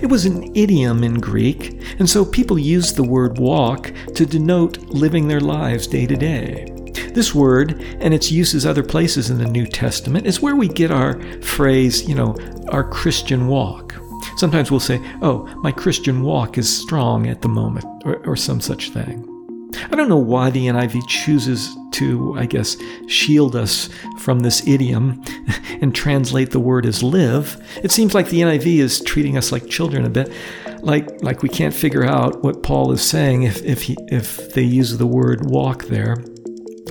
It 0.02 0.10
was 0.10 0.26
an 0.26 0.56
idiom 0.56 1.04
in 1.04 1.20
Greek, 1.20 1.82
and 2.00 2.10
so 2.10 2.26
people 2.26 2.58
used 2.60 2.96
the 2.96 3.04
word 3.04 3.38
walk 3.38 3.92
to 4.16 4.26
denote 4.26 4.80
living 4.90 5.28
their 5.28 5.40
lives 5.40 5.88
day 5.88 6.06
to 6.06 6.16
day. 6.16 6.75
This 7.16 7.34
word 7.34 7.82
and 8.02 8.14
its 8.14 8.30
uses 8.30 8.66
other 8.66 8.84
places 8.84 9.30
in 9.30 9.38
the 9.38 9.46
New 9.46 9.66
Testament 9.66 10.28
is 10.28 10.42
where 10.42 10.58
we 10.58 10.68
get 10.68 10.92
our 10.92 11.18
phrase, 11.42 12.06
you 12.06 12.14
know, 12.14 12.36
our 12.68 12.84
Christian 12.84 13.48
walk. 13.48 13.96
Sometimes 14.36 14.70
we'll 14.70 14.82
say, 14.82 15.00
oh, 15.22 15.46
my 15.64 15.72
Christian 15.72 16.24
walk 16.24 16.58
is 16.58 16.82
strong 16.82 17.28
at 17.28 17.42
the 17.42 17.48
moment, 17.48 17.86
or, 18.04 18.18
or 18.28 18.36
some 18.36 18.60
such 18.60 18.90
thing. 18.90 19.26
I 19.90 19.96
don't 19.96 20.10
know 20.10 20.18
why 20.18 20.50
the 20.50 20.68
NIV 20.68 21.08
chooses 21.08 21.74
to, 21.92 22.36
I 22.38 22.48
guess, 22.48 22.76
shield 23.08 23.56
us 23.56 23.90
from 24.20 24.42
this 24.42 24.68
idiom 24.68 25.24
and 25.82 25.96
translate 25.96 26.52
the 26.52 26.60
word 26.60 26.86
as 26.86 27.02
live. 27.02 27.66
It 27.82 27.92
seems 27.92 28.14
like 28.14 28.28
the 28.28 28.42
NIV 28.42 28.80
is 28.80 29.00
treating 29.00 29.38
us 29.38 29.54
like 29.54 29.70
children 29.70 30.04
a 30.04 30.10
bit, 30.10 30.34
like 30.82 31.24
like 31.24 31.44
we 31.44 31.50
can't 31.50 31.74
figure 31.74 32.04
out 32.04 32.44
what 32.44 32.62
Paul 32.62 32.92
is 32.92 33.02
saying 33.02 33.44
if 33.44 33.64
if 33.64 33.84
he, 33.84 33.96
if 34.10 34.54
they 34.54 34.64
use 34.64 34.98
the 34.98 35.08
word 35.08 35.50
walk 35.50 35.86
there. 35.86 36.18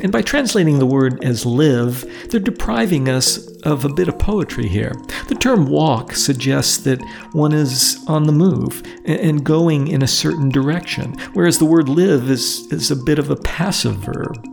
And 0.02 0.10
by 0.12 0.22
translating 0.22 0.78
the 0.78 0.86
word 0.86 1.24
as 1.24 1.46
live, 1.46 2.04
they're 2.28 2.40
depriving 2.40 3.08
us 3.08 3.46
of 3.62 3.84
a 3.84 3.92
bit 3.92 4.08
of 4.08 4.18
poetry 4.18 4.68
here. 4.68 4.92
The 5.28 5.34
term 5.34 5.66
walk 5.66 6.14
suggests 6.14 6.78
that 6.78 7.00
one 7.32 7.52
is 7.52 8.04
on 8.06 8.24
the 8.24 8.32
move 8.32 8.82
and 9.06 9.44
going 9.44 9.88
in 9.88 10.02
a 10.02 10.08
certain 10.08 10.48
direction, 10.48 11.14
whereas 11.32 11.58
the 11.58 11.64
word 11.64 11.88
live 11.88 12.28
is, 12.28 12.70
is 12.72 12.90
a 12.90 12.96
bit 12.96 13.18
of 13.18 13.30
a 13.30 13.36
passive 13.36 13.96
verb. 13.96 14.44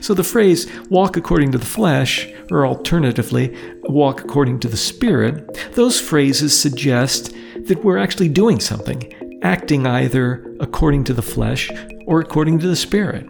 So 0.00 0.14
the 0.14 0.24
phrase 0.24 0.70
walk 0.90 1.16
according 1.16 1.52
to 1.52 1.58
the 1.58 1.66
flesh, 1.66 2.28
or 2.50 2.66
alternatively, 2.66 3.56
walk 3.84 4.20
according 4.20 4.60
to 4.60 4.68
the 4.68 4.76
spirit, 4.76 5.72
those 5.74 6.00
phrases 6.00 6.58
suggest 6.58 7.34
that 7.66 7.82
we're 7.84 7.98
actually 7.98 8.28
doing 8.28 8.60
something, 8.60 9.40
acting 9.42 9.86
either 9.86 10.56
according 10.60 11.04
to 11.04 11.14
the 11.14 11.22
flesh 11.22 11.70
or 12.06 12.20
according 12.20 12.58
to 12.60 12.68
the 12.68 12.76
spirit. 12.76 13.26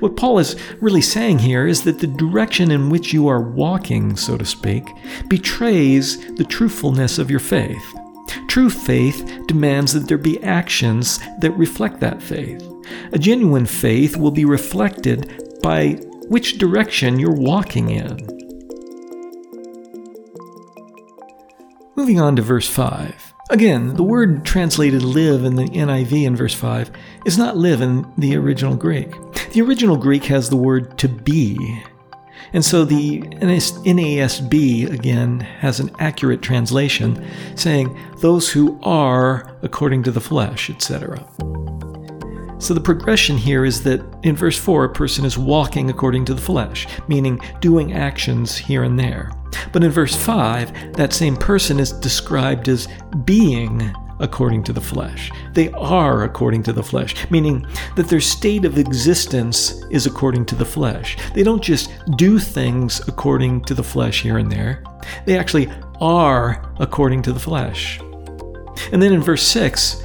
What 0.00 0.16
Paul 0.16 0.38
is 0.38 0.56
really 0.80 1.02
saying 1.02 1.40
here 1.40 1.66
is 1.66 1.82
that 1.84 1.98
the 1.98 2.06
direction 2.06 2.70
in 2.70 2.90
which 2.90 3.12
you 3.12 3.28
are 3.28 3.40
walking, 3.40 4.16
so 4.16 4.36
to 4.36 4.44
speak, 4.44 4.84
betrays 5.28 6.34
the 6.34 6.44
truthfulness 6.44 7.18
of 7.18 7.30
your 7.30 7.40
faith. 7.40 7.94
True 8.48 8.70
faith 8.70 9.42
demands 9.46 9.92
that 9.92 10.08
there 10.08 10.18
be 10.18 10.42
actions 10.42 11.18
that 11.40 11.52
reflect 11.52 12.00
that 12.00 12.22
faith. 12.22 12.62
A 13.12 13.18
genuine 13.18 13.66
faith 13.66 14.16
will 14.16 14.30
be 14.30 14.44
reflected 14.44 15.42
by 15.62 15.92
which 16.28 16.58
direction 16.58 17.18
you're 17.18 17.32
walking 17.32 17.90
in. 17.90 18.16
Moving 21.96 22.20
on 22.20 22.36
to 22.36 22.42
verse 22.42 22.68
5. 22.68 23.34
Again, 23.50 23.96
the 23.96 24.02
word 24.02 24.44
translated 24.44 25.02
live 25.02 25.44
in 25.44 25.56
the 25.56 25.64
NIV 25.64 26.24
in 26.24 26.36
verse 26.36 26.54
5 26.54 26.90
is 27.24 27.38
not 27.38 27.56
live 27.56 27.80
in 27.80 28.06
the 28.18 28.36
original 28.36 28.76
Greek. 28.76 29.10
The 29.52 29.62
original 29.62 29.96
Greek 29.96 30.24
has 30.24 30.50
the 30.50 30.56
word 30.56 30.98
to 30.98 31.08
be. 31.08 31.82
And 32.52 32.64
so 32.64 32.84
the 32.84 33.20
NASB, 33.20 34.92
again, 34.92 35.40
has 35.40 35.80
an 35.80 35.90
accurate 35.98 36.42
translation 36.42 37.26
saying, 37.56 37.98
those 38.18 38.50
who 38.50 38.78
are 38.82 39.56
according 39.62 40.02
to 40.04 40.10
the 40.10 40.20
flesh, 40.20 40.70
etc. 40.70 41.26
So 42.58 42.74
the 42.74 42.80
progression 42.80 43.36
here 43.36 43.64
is 43.64 43.82
that 43.84 44.02
in 44.22 44.34
verse 44.36 44.58
4, 44.58 44.84
a 44.84 44.92
person 44.92 45.24
is 45.24 45.38
walking 45.38 45.90
according 45.90 46.24
to 46.26 46.34
the 46.34 46.40
flesh, 46.40 46.86
meaning 47.06 47.40
doing 47.60 47.92
actions 47.92 48.56
here 48.56 48.82
and 48.82 48.98
there. 48.98 49.30
But 49.72 49.84
in 49.84 49.90
verse 49.90 50.16
5, 50.16 50.94
that 50.94 51.12
same 51.12 51.36
person 51.36 51.78
is 51.80 51.92
described 51.92 52.68
as 52.68 52.88
being 53.24 53.94
according 54.20 54.64
to 54.64 54.72
the 54.72 54.80
flesh. 54.80 55.30
They 55.52 55.70
are 55.72 56.24
according 56.24 56.62
to 56.64 56.72
the 56.72 56.82
flesh, 56.82 57.14
meaning 57.30 57.66
that 57.96 58.08
their 58.08 58.20
state 58.20 58.64
of 58.64 58.78
existence 58.78 59.82
is 59.90 60.06
according 60.06 60.46
to 60.46 60.54
the 60.54 60.64
flesh. 60.64 61.16
They 61.34 61.42
don't 61.42 61.62
just 61.62 61.90
do 62.16 62.38
things 62.38 63.06
according 63.08 63.62
to 63.64 63.74
the 63.74 63.82
flesh 63.82 64.22
here 64.22 64.38
and 64.38 64.50
there, 64.50 64.82
they 65.24 65.38
actually 65.38 65.70
are 66.00 66.72
according 66.78 67.22
to 67.22 67.32
the 67.32 67.40
flesh. 67.40 68.00
And 68.92 69.02
then 69.02 69.12
in 69.12 69.22
verse 69.22 69.42
6, 69.42 70.02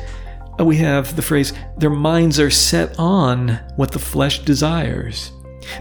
uh, 0.60 0.66
we 0.66 0.78
have 0.78 1.16
the 1.16 1.22
phrase, 1.22 1.54
their 1.78 1.90
minds 1.90 2.40
are 2.40 2.50
set 2.50 2.98
on 3.00 3.60
what 3.76 3.92
the 3.92 4.00
flesh 4.00 4.40
desires, 4.40 5.32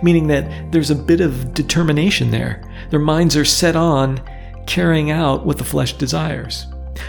meaning 0.02 0.26
that 0.28 0.72
there's 0.72 0.90
a 0.90 0.94
bit 0.94 1.20
of 1.20 1.54
determination 1.54 2.30
there. 2.30 2.62
Their 2.90 3.00
minds 3.00 3.36
are 3.36 3.44
set 3.44 3.76
on 3.76 4.22
carrying 4.66 5.10
out 5.10 5.44
what 5.44 5.58
the 5.58 5.64
flesh 5.64 5.94
desires. 5.94 6.66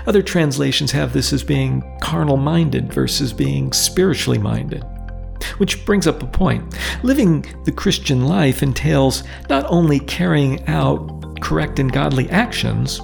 Other 0.07 0.21
translations 0.21 0.91
have 0.91 1.13
this 1.13 1.33
as 1.33 1.43
being 1.43 1.83
carnal 2.01 2.37
minded 2.37 2.93
versus 2.93 3.33
being 3.33 3.71
spiritually 3.73 4.39
minded. 4.39 4.83
Which 5.57 5.85
brings 5.85 6.07
up 6.07 6.23
a 6.23 6.27
point. 6.27 6.77
Living 7.03 7.45
the 7.65 7.71
Christian 7.71 8.25
life 8.25 8.63
entails 8.63 9.23
not 9.49 9.65
only 9.67 9.99
carrying 9.99 10.65
out 10.67 11.41
correct 11.41 11.79
and 11.79 11.91
godly 11.91 12.29
actions, 12.29 13.01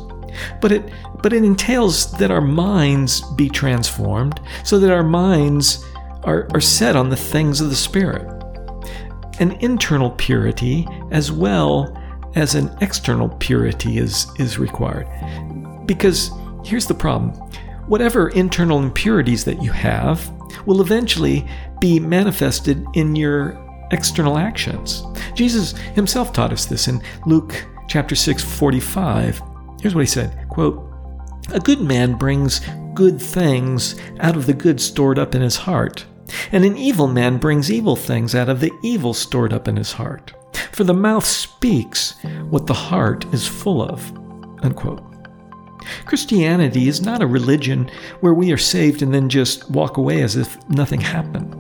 but 0.62 0.72
it 0.72 0.90
but 1.22 1.34
it 1.34 1.44
entails 1.44 2.12
that 2.14 2.32
our 2.32 2.42
minds 2.42 3.22
be 3.36 3.50
transformed 3.50 4.40
so 4.64 4.80
that 4.80 4.92
our 4.92 5.04
minds 5.04 5.86
are, 6.24 6.48
are 6.54 6.62
set 6.62 6.96
on 6.96 7.10
the 7.10 7.18
things 7.18 7.60
of 7.60 7.70
the 7.70 7.76
Spirit. 7.76 8.26
An 9.40 9.52
internal 9.60 10.12
purity 10.12 10.88
as 11.12 11.32
well 11.32 11.96
as 12.36 12.56
an 12.56 12.76
external 12.82 13.30
purity 13.40 13.98
is, 13.98 14.28
is 14.38 14.60
required. 14.60 15.08
Because 15.86 16.32
here's 16.64 16.88
the 16.88 16.94
problem 16.94 17.32
whatever 17.88 18.30
internal 18.30 18.84
impurities 18.84 19.44
that 19.46 19.62
you 19.64 19.72
have 19.72 20.32
will 20.68 20.82
eventually 20.82 21.48
be 21.80 22.00
manifested 22.00 22.86
in 22.94 23.16
your 23.16 23.58
external 23.92 24.38
actions. 24.38 25.04
Jesus 25.34 25.72
himself 25.96 26.32
taught 26.32 26.54
us 26.54 26.66
this 26.66 26.88
in 26.88 27.02
Luke 27.26 27.66
chapter 27.88 28.16
6 28.16 28.44
45. 28.44 29.42
Here's 29.82 29.96
what 29.96 30.02
he 30.02 30.08
said, 30.08 30.48
quote, 30.50 30.86
a 31.52 31.60
good 31.60 31.82
man 31.82 32.14
brings 32.14 32.62
good 32.94 33.22
things 33.22 34.00
out 34.20 34.36
of 34.36 34.46
the 34.46 34.54
good 34.54 34.80
stored 34.80 35.18
up 35.18 35.34
in 35.34 35.42
his 35.42 35.56
heart, 35.56 36.06
and 36.52 36.64
an 36.64 36.78
evil 36.78 37.08
man 37.08 37.38
brings 37.38 37.72
evil 37.72 37.96
things 37.96 38.36
out 38.36 38.50
of 38.50 38.60
the 38.60 38.72
evil 38.84 39.14
stored 39.14 39.54
up 39.54 39.68
in 39.68 39.76
his 39.76 39.94
heart. 39.94 40.34
For 40.72 40.84
the 40.84 40.94
mouth 40.94 41.26
speaks 41.26 42.16
what 42.50 42.68
the 42.68 42.74
heart 42.74 43.26
is 43.34 43.48
full 43.48 43.82
of. 43.82 44.12
Unquote. 44.62 45.09
Christianity 46.06 46.88
is 46.88 47.02
not 47.02 47.22
a 47.22 47.28
religion 47.28 47.90
where 48.22 48.34
we 48.34 48.52
are 48.52 48.58
saved 48.58 49.02
and 49.02 49.14
then 49.14 49.30
just 49.30 49.70
walk 49.70 49.98
away 49.98 50.22
as 50.22 50.36
if 50.36 50.58
nothing 50.70 51.02
happened. 51.02 51.56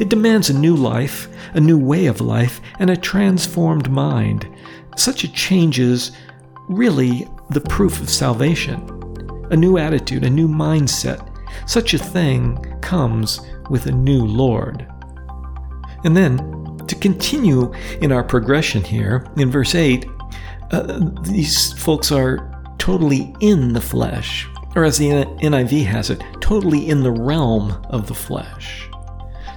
It 0.00 0.08
demands 0.08 0.50
a 0.50 0.58
new 0.58 0.76
life, 0.76 1.28
a 1.54 1.60
new 1.60 1.78
way 1.78 2.06
of 2.06 2.20
life, 2.20 2.60
and 2.78 2.90
a 2.90 2.96
transformed 2.96 3.90
mind. 3.90 4.48
Such 4.96 5.24
a 5.24 5.32
change 5.32 5.78
is 5.78 6.12
really 6.68 7.28
the 7.50 7.60
proof 7.60 8.00
of 8.00 8.08
salvation 8.08 8.90
a 9.50 9.56
new 9.56 9.76
attitude, 9.76 10.24
a 10.24 10.30
new 10.30 10.48
mindset. 10.48 11.30
Such 11.68 11.92
a 11.92 11.98
thing 11.98 12.56
comes 12.80 13.40
with 13.70 13.86
a 13.86 13.92
new 13.92 14.24
Lord. 14.24 14.86
And 16.04 16.16
then, 16.16 16.38
to 16.86 16.94
continue 16.94 17.72
in 18.00 18.10
our 18.10 18.24
progression 18.24 18.82
here, 18.82 19.26
in 19.36 19.50
verse 19.50 19.74
8, 19.74 20.06
uh, 20.72 21.10
these 21.22 21.72
folks 21.74 22.10
are 22.10 22.53
totally 22.84 23.34
in 23.40 23.72
the 23.72 23.80
flesh, 23.80 24.46
or 24.76 24.84
as 24.84 24.98
the 24.98 25.06
NIV 25.06 25.86
has 25.86 26.10
it, 26.10 26.22
totally 26.42 26.90
in 26.90 27.02
the 27.02 27.10
realm 27.10 27.70
of 27.88 28.06
the 28.06 28.14
flesh. 28.14 28.86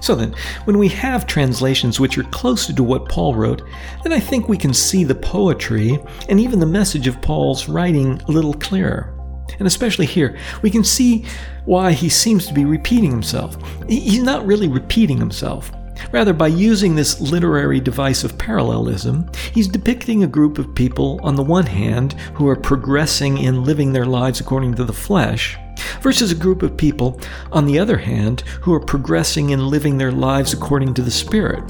So 0.00 0.14
then, 0.14 0.34
when 0.64 0.78
we 0.78 0.88
have 0.88 1.26
translations 1.26 2.00
which 2.00 2.16
are 2.16 2.22
closer 2.22 2.72
to 2.72 2.82
what 2.82 3.06
Paul 3.06 3.34
wrote, 3.34 3.60
then 4.02 4.14
I 4.14 4.18
think 4.18 4.48
we 4.48 4.56
can 4.56 4.72
see 4.72 5.04
the 5.04 5.14
poetry 5.14 5.98
and 6.30 6.40
even 6.40 6.58
the 6.58 6.64
message 6.64 7.06
of 7.06 7.20
Paul's 7.20 7.68
writing 7.68 8.18
a 8.28 8.30
little 8.30 8.54
clearer. 8.54 9.14
And 9.58 9.68
especially 9.68 10.06
here, 10.06 10.38
we 10.62 10.70
can 10.70 10.82
see 10.82 11.26
why 11.66 11.92
he 11.92 12.08
seems 12.08 12.46
to 12.46 12.54
be 12.54 12.64
repeating 12.64 13.10
himself. 13.10 13.58
He's 13.90 14.22
not 14.22 14.46
really 14.46 14.68
repeating 14.68 15.18
himself. 15.18 15.70
Rather, 16.12 16.32
by 16.32 16.46
using 16.46 16.94
this 16.94 17.20
literary 17.20 17.80
device 17.80 18.24
of 18.24 18.38
parallelism, 18.38 19.30
he's 19.52 19.68
depicting 19.68 20.22
a 20.22 20.28
group 20.28 20.58
of 20.58 20.74
people, 20.74 21.20
on 21.22 21.34
the 21.34 21.42
one 21.42 21.66
hand, 21.66 22.14
who 22.34 22.48
are 22.48 22.56
progressing 22.56 23.38
in 23.38 23.64
living 23.64 23.92
their 23.92 24.06
lives 24.06 24.40
according 24.40 24.74
to 24.74 24.84
the 24.84 24.92
flesh, 24.92 25.56
versus 26.00 26.32
a 26.32 26.36
group 26.36 26.62
of 26.62 26.76
people, 26.76 27.20
on 27.52 27.66
the 27.66 27.78
other 27.78 27.98
hand, 27.98 28.40
who 28.62 28.72
are 28.72 28.80
progressing 28.80 29.50
in 29.50 29.68
living 29.68 29.98
their 29.98 30.12
lives 30.12 30.52
according 30.52 30.94
to 30.94 31.02
the 31.02 31.10
Spirit. 31.10 31.62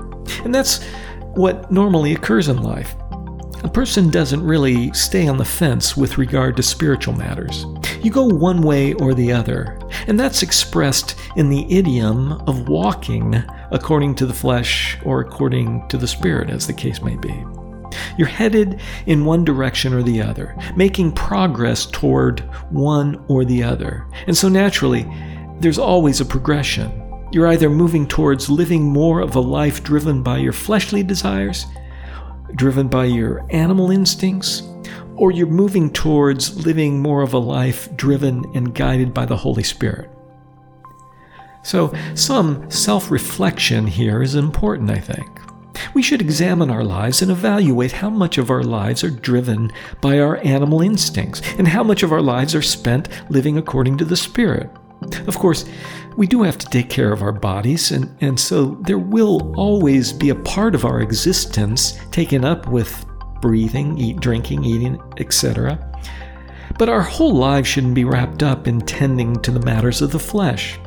And 0.45 0.55
that's 0.55 0.83
what 1.35 1.71
normally 1.71 2.15
occurs 2.15 2.49
in 2.49 2.63
life. 2.63 2.95
A 3.65 3.69
person 3.69 4.09
doesn't 4.09 4.47
really 4.47 4.93
stay 4.93 5.27
on 5.27 5.37
the 5.37 5.45
fence 5.45 5.97
with 5.97 6.17
regard 6.17 6.57
to 6.57 6.63
spiritual 6.63 7.15
matters. 7.15 7.67
You 8.03 8.13
go 8.13 8.25
one 8.25 8.63
way 8.63 8.93
or 8.95 9.15
the 9.15 9.33
other, 9.33 9.79
and 10.07 10.19
that's 10.19 10.43
expressed 10.43 11.17
in 11.35 11.49
the 11.49 11.67
idiom 11.69 12.33
of 12.47 12.69
walking 12.69 13.43
according 13.71 14.15
to 14.17 14.27
the 14.27 14.35
flesh 14.35 14.99
or 15.05 15.21
according 15.21 15.87
to 15.89 15.97
the 15.97 16.09
spirit, 16.09 16.51
as 16.51 16.67
the 16.67 16.73
case 16.73 17.03
may 17.03 17.17
be. 17.17 17.45
You're 18.17 18.29
headed 18.29 18.81
in 19.07 19.25
one 19.25 19.45
direction 19.45 19.95
or 19.95 20.03
the 20.03 20.21
other, 20.23 20.57
making 20.77 21.13
progress 21.13 21.87
toward 21.87 22.41
one 22.71 23.25
or 23.29 23.45
the 23.45 23.63
other. 23.63 24.07
And 24.27 24.37
so 24.37 24.49
naturally, 24.49 25.07
there's 25.61 25.79
always 25.79 26.21
a 26.21 26.25
progression. 26.25 26.91
You're 27.33 27.49
either 27.49 27.71
moving 27.71 28.07
towards 28.07 28.49
living 28.49 28.83
more 28.85 29.21
of 29.21 29.37
a 29.37 29.41
life 29.41 29.83
driven 29.83 30.23
by 30.23 30.39
your 30.39 30.53
fleshly 30.53 31.03
desires, 31.03 31.67
driven 32.55 32.89
by 32.89 33.05
your 33.05 33.47
animal 33.51 33.91
instincts, 33.91 34.63
or 35.17 35.33
you're 35.33 35.47
moving 35.47 35.93
towards 35.93 36.65
living 36.65 37.01
more 37.03 37.23
of 37.23 37.35
a 37.35 37.39
life 37.39 37.95
driven 37.97 38.45
and 38.55 38.75
guided 38.75 39.13
by 39.13 39.27
the 39.27 39.37
Holy 39.37 39.65
Spirit. 39.65 40.11
So, 41.63 41.93
some 42.15 42.71
self 42.71 43.11
reflection 43.11 43.87
here 43.87 44.23
is 44.23 44.35
important, 44.35 44.91
I 44.91 44.99
think. 44.99 45.29
We 45.95 46.03
should 46.03 46.21
examine 46.21 46.71
our 46.71 46.85
lives 46.85 47.23
and 47.23 47.31
evaluate 47.31 47.93
how 47.93 48.11
much 48.11 48.39
of 48.39 48.51
our 48.51 48.63
lives 48.63 49.05
are 49.05 49.11
driven 49.11 49.73
by 50.01 50.19
our 50.19 50.39
animal 50.39 50.81
instincts 50.81 51.41
and 51.59 51.69
how 51.69 51.83
much 51.83 52.03
of 52.03 52.13
our 52.13 52.23
lives 52.23 52.55
are 52.55 52.63
spent 52.63 53.09
living 53.31 53.59
according 53.59 53.99
to 53.99 54.05
the 54.05 54.17
Spirit. 54.17 54.71
Of 55.27 55.39
course, 55.39 55.65
we 56.17 56.27
do 56.27 56.43
have 56.43 56.59
to 56.59 56.67
take 56.67 56.91
care 56.91 57.13
of 57.13 57.23
our 57.23 57.33
bodies, 57.33 57.93
and, 57.93 58.17
and 58.21 58.39
so 58.39 58.77
there 58.83 58.99
will 58.99 59.55
always 59.57 60.13
be 60.13 60.31
a 60.31 60.35
part 60.35 60.75
of 60.75 60.85
our 60.85 61.01
existence 61.01 61.99
taken 62.11 62.45
up 62.45 62.67
with 62.67 63.07
breathing, 63.41 63.97
eat, 63.99 64.19
drinking, 64.19 64.65
eating, 64.65 65.01
etc. 65.19 65.79
But 66.77 66.89
our 66.89 67.03
whole 67.03 67.35
lives 67.35 67.69
shouldn't 67.69 67.95
be 67.95 68.05
wrapped 68.05 68.43
up 68.43 68.67
in 68.67 68.81
tending 68.81 69.41
to 69.43 69.53
the 69.53 69.61
matters 69.61 70.03
of 70.03 70.11
the 70.11 70.19
flesh. 70.19 70.79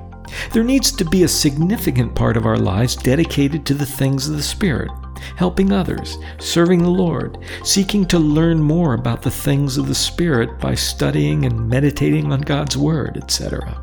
There 0.51 0.63
needs 0.63 0.91
to 0.91 1.05
be 1.05 1.23
a 1.23 1.27
significant 1.27 2.15
part 2.15 2.37
of 2.37 2.45
our 2.45 2.57
lives 2.57 2.95
dedicated 2.95 3.65
to 3.65 3.73
the 3.73 3.85
things 3.85 4.27
of 4.27 4.35
the 4.35 4.43
Spirit, 4.43 4.91
helping 5.35 5.71
others, 5.71 6.17
serving 6.39 6.83
the 6.83 6.89
Lord, 6.89 7.37
seeking 7.63 8.05
to 8.07 8.19
learn 8.19 8.61
more 8.61 8.93
about 8.93 9.21
the 9.21 9.31
things 9.31 9.77
of 9.77 9.87
the 9.87 9.95
Spirit 9.95 10.59
by 10.59 10.75
studying 10.75 11.45
and 11.45 11.69
meditating 11.69 12.31
on 12.31 12.41
God's 12.41 12.77
Word, 12.77 13.17
etc. 13.17 13.79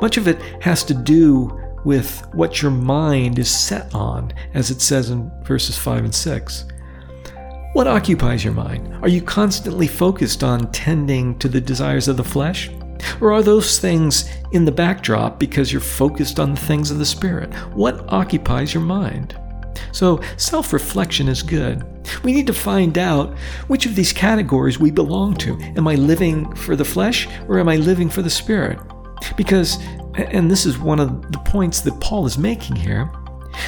Much 0.00 0.16
of 0.16 0.28
it 0.28 0.40
has 0.62 0.84
to 0.84 0.94
do 0.94 1.60
with 1.84 2.26
what 2.32 2.60
your 2.62 2.70
mind 2.70 3.38
is 3.38 3.50
set 3.50 3.94
on, 3.94 4.32
as 4.54 4.70
it 4.70 4.80
says 4.80 5.10
in 5.10 5.30
verses 5.44 5.76
5 5.78 6.04
and 6.04 6.14
6. 6.14 6.64
What 7.72 7.86
occupies 7.86 8.44
your 8.44 8.54
mind? 8.54 8.92
Are 9.02 9.08
you 9.08 9.22
constantly 9.22 9.86
focused 9.86 10.42
on 10.42 10.70
tending 10.72 11.38
to 11.38 11.48
the 11.48 11.60
desires 11.60 12.08
of 12.08 12.16
the 12.16 12.24
flesh? 12.24 12.70
Or 13.20 13.32
are 13.32 13.42
those 13.42 13.78
things 13.78 14.28
in 14.52 14.64
the 14.64 14.72
backdrop 14.72 15.38
because 15.38 15.72
you're 15.72 15.80
focused 15.80 16.38
on 16.38 16.54
the 16.54 16.60
things 16.60 16.90
of 16.90 16.98
the 16.98 17.06
Spirit? 17.06 17.52
What 17.74 18.10
occupies 18.12 18.74
your 18.74 18.82
mind? 18.82 19.38
So, 19.92 20.20
self 20.36 20.72
reflection 20.72 21.28
is 21.28 21.42
good. 21.42 21.84
We 22.22 22.32
need 22.32 22.46
to 22.46 22.54
find 22.54 22.98
out 22.98 23.36
which 23.68 23.86
of 23.86 23.94
these 23.94 24.12
categories 24.12 24.78
we 24.78 24.90
belong 24.90 25.36
to. 25.36 25.58
Am 25.76 25.86
I 25.86 25.94
living 25.94 26.54
for 26.54 26.76
the 26.76 26.84
flesh 26.84 27.28
or 27.48 27.58
am 27.58 27.68
I 27.68 27.76
living 27.76 28.08
for 28.08 28.22
the 28.22 28.30
Spirit? 28.30 28.78
Because, 29.36 29.78
and 30.14 30.50
this 30.50 30.66
is 30.66 30.78
one 30.78 31.00
of 31.00 31.32
the 31.32 31.38
points 31.40 31.80
that 31.82 32.00
Paul 32.00 32.26
is 32.26 32.38
making 32.38 32.76
here, 32.76 33.10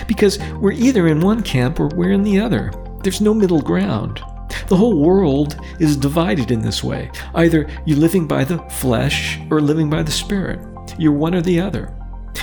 because 0.07 0.39
we're 0.55 0.73
either 0.73 1.09
in 1.09 1.21
one 1.21 1.43
camp 1.43 1.81
or 1.81 1.89
we're 1.89 2.13
in 2.13 2.23
the 2.23 2.39
other. 2.41 2.73
There's 3.03 3.21
no 3.21 3.35
middle 3.35 3.63
ground. 3.63 4.23
The 4.69 4.77
whole 4.77 4.99
world 4.99 5.59
is 5.79 5.97
divided 5.97 6.51
in 6.51 6.61
this 6.61 6.83
way. 6.83 7.11
Either 7.35 7.69
you're 7.85 7.99
living 7.99 8.27
by 8.27 8.45
the 8.45 8.59
flesh 8.71 9.39
or 9.51 9.61
living 9.61 9.91
by 9.91 10.03
the 10.03 10.11
spirit. 10.11 10.61
You're 10.99 11.13
one 11.13 11.35
or 11.35 11.43
the 11.43 11.61
other. 11.61 11.95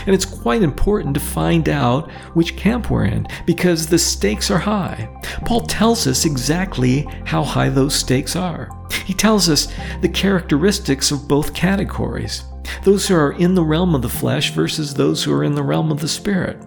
And 0.06 0.16
it's 0.16 0.26
quite 0.26 0.62
important 0.62 1.14
to 1.16 1.20
find 1.20 1.68
out 1.70 2.12
which 2.34 2.56
camp 2.56 2.90
we're 2.90 3.06
in 3.06 3.28
because 3.46 3.88
the 3.88 4.00
stakes 4.00 4.50
are 4.50 4.58
high. 4.58 5.10
Paul 5.46 5.62
tells 5.62 6.08
us 6.08 6.26
exactly 6.26 7.02
how 7.26 7.44
high 7.44 7.70
those 7.70 7.96
stakes 7.96 8.36
are. 8.36 8.70
He 9.06 9.14
tells 9.14 9.50
us 9.50 9.68
the 10.02 10.10
characteristics 10.10 11.12
of 11.12 11.28
both 11.28 11.54
categories 11.54 12.44
those 12.84 13.08
who 13.08 13.16
are 13.16 13.34
in 13.34 13.56
the 13.56 13.64
realm 13.64 13.96
of 13.96 14.02
the 14.02 14.10
flesh 14.10 14.52
versus 14.52 14.94
those 14.94 15.24
who 15.24 15.34
are 15.34 15.44
in 15.44 15.56
the 15.56 15.64
realm 15.64 15.92
of 15.92 16.00
the 16.00 16.08
spirit. 16.08 16.58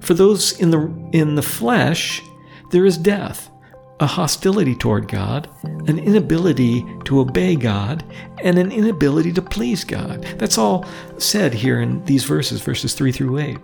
For 0.00 0.14
those 0.14 0.58
in 0.58 0.70
the, 0.70 1.10
in 1.12 1.34
the 1.34 1.42
flesh, 1.42 2.20
there 2.70 2.84
is 2.86 2.98
death, 2.98 3.50
a 4.02 4.06
hostility 4.06 4.74
toward 4.74 5.06
God, 5.06 5.48
an 5.62 5.96
inability 5.96 6.84
to 7.04 7.20
obey 7.20 7.54
God, 7.54 8.04
and 8.42 8.58
an 8.58 8.72
inability 8.72 9.32
to 9.32 9.40
please 9.40 9.84
God. 9.84 10.24
That's 10.38 10.58
all 10.58 10.84
said 11.18 11.54
here 11.54 11.80
in 11.80 12.04
these 12.04 12.24
verses, 12.24 12.60
verses 12.60 12.94
3 12.94 13.12
through 13.12 13.38
8. 13.38 13.58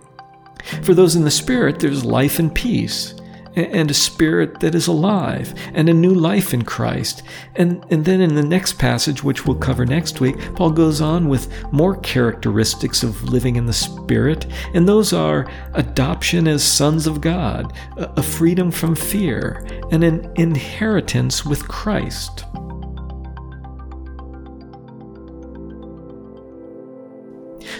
For 0.82 0.94
those 0.94 1.16
in 1.16 1.24
the 1.24 1.30
Spirit, 1.30 1.80
there's 1.80 2.04
life 2.04 2.38
and 2.38 2.54
peace, 2.54 3.14
and 3.58 3.90
a 3.90 3.94
spirit 3.94 4.60
that 4.60 4.74
is 4.74 4.86
alive 4.86 5.54
and 5.74 5.88
a 5.88 5.94
new 5.94 6.14
life 6.14 6.54
in 6.54 6.62
Christ. 6.62 7.22
And, 7.56 7.84
and 7.90 8.04
then 8.04 8.20
in 8.20 8.34
the 8.34 8.42
next 8.42 8.78
passage, 8.78 9.22
which 9.22 9.46
we'll 9.46 9.56
cover 9.56 9.84
next 9.84 10.20
week, 10.20 10.36
Paul 10.54 10.70
goes 10.70 11.00
on 11.00 11.28
with 11.28 11.50
more 11.72 11.96
characteristics 11.96 13.02
of 13.02 13.24
living 13.24 13.56
in 13.56 13.66
the 13.66 13.72
Spirit, 13.72 14.46
and 14.74 14.88
those 14.88 15.12
are 15.12 15.50
adoption 15.74 16.48
as 16.48 16.62
sons 16.62 17.06
of 17.06 17.20
God, 17.20 17.72
a 17.96 18.22
freedom 18.22 18.70
from 18.70 18.94
fear, 18.94 19.66
and 19.90 20.04
an 20.04 20.32
inheritance 20.36 21.44
with 21.44 21.66
Christ. 21.68 22.44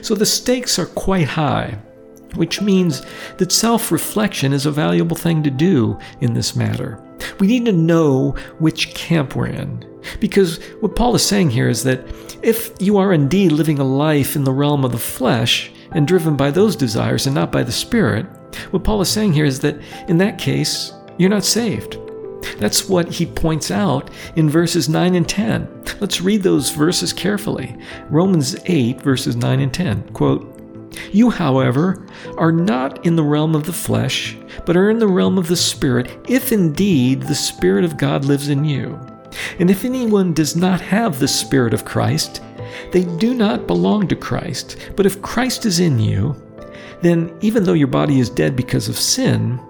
So 0.03 0.15
the 0.15 0.27
stakes 0.27 0.79
are 0.79 0.87
quite 0.87 1.29
high 1.29 1.79
which 2.35 2.61
means 2.61 3.03
that 3.39 3.53
self 3.53 3.91
reflection 3.91 4.53
is 4.53 4.67
a 4.67 4.71
valuable 4.71 5.17
thing 5.17 5.43
to 5.43 5.51
do 5.51 5.99
in 6.21 6.35
this 6.35 6.55
matter. 6.55 7.03
We 7.41 7.47
need 7.47 7.65
to 7.67 7.73
know 7.73 8.33
which 8.59 8.95
camp 8.95 9.35
we're 9.35 9.47
in. 9.47 9.85
Because 10.21 10.63
what 10.81 10.97
Paul 10.97 11.15
is 11.15 11.25
saying 11.25 11.51
here 11.51 11.69
is 11.69 11.85
that 11.85 12.07
if 12.43 12.73
you 12.81 12.99
are 12.99 13.13
indeed 13.13 13.53
living 13.53 13.79
a 13.79 13.85
life 13.85 14.37
in 14.37 14.45
the 14.45 14.53
realm 14.53 14.85
of 14.85 14.93
the 14.93 14.99
flesh 14.99 15.71
and 15.93 16.07
driven 16.07 16.37
by 16.37 16.51
those 16.51 16.77
desires 16.77 17.27
and 17.27 17.35
not 17.35 17.53
by 17.53 17.63
the 17.63 17.73
Spirit, 17.73 18.27
what 18.71 18.85
Paul 18.85 19.01
is 19.01 19.09
saying 19.09 19.33
here 19.33 19.45
is 19.45 19.61
that 19.61 19.81
in 20.09 20.19
that 20.19 20.39
case, 20.39 20.93
you're 21.19 21.31
not 21.31 21.45
saved. 21.45 21.99
That's 22.59 22.89
what 22.89 23.09
he 23.09 23.27
points 23.27 23.71
out 23.71 24.11
in 24.37 24.49
verses 24.49 24.89
9 24.89 25.15
and 25.15 25.29
10. 25.29 25.69
Let's 26.01 26.21
read 26.21 26.43
those 26.43 26.71
verses 26.71 27.13
carefully. 27.13 27.77
Romans 28.09 28.57
8, 28.67 29.01
verses 29.03 29.37
9 29.37 29.61
and 29.61 29.75
10. 29.75 30.11
Quote, 30.13 30.58
you, 31.13 31.31
however, 31.31 32.07
are 32.37 32.53
not 32.53 33.05
in 33.05 33.17
the 33.17 33.23
realm 33.23 33.55
of 33.55 33.65
the 33.65 33.73
flesh, 33.73 34.37
but 34.67 34.77
are 34.77 34.91
in 34.91 34.99
the 34.99 35.07
realm 35.07 35.39
of 35.39 35.49
the 35.49 35.57
Spirit, 35.57 36.11
if 36.29 36.53
indeed 36.53 37.23
the 37.23 37.35
Spirit 37.35 37.85
of 37.85 37.97
God 37.97 38.25
lives 38.25 38.49
in 38.49 38.65
you. 38.65 38.99
And 39.59 39.71
if 39.71 39.85
anyone 39.85 40.33
does 40.33 40.57
not 40.57 40.81
have 40.81 41.19
the 41.19 41.29
Spirit 41.29 41.75
of 41.75 41.85
Christ, 41.85 42.43
they 42.93 43.05
do 43.05 43.35
not 43.35 43.67
belong 43.67 44.09
to 44.09 44.17
Christ. 44.17 44.77
But 44.97 45.07
if 45.07 45.23
Christ 45.23 45.67
is 45.67 45.81
in 45.81 45.99
you, 45.99 46.35
then 47.03 47.37
even 47.41 47.65
though 47.65 47.75
your 47.75 47.89
body 47.89 48.21
is 48.21 48.31
dead 48.31 48.57
because 48.57 48.89
of 48.89 48.99
sin, 48.99 49.61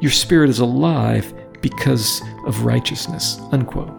your 0.00 0.10
spirit 0.12 0.50
is 0.50 0.60
alive 0.60 1.32
because 1.60 2.22
of 2.46 2.64
righteousness. 2.64 3.40
Unquote. 3.52 3.94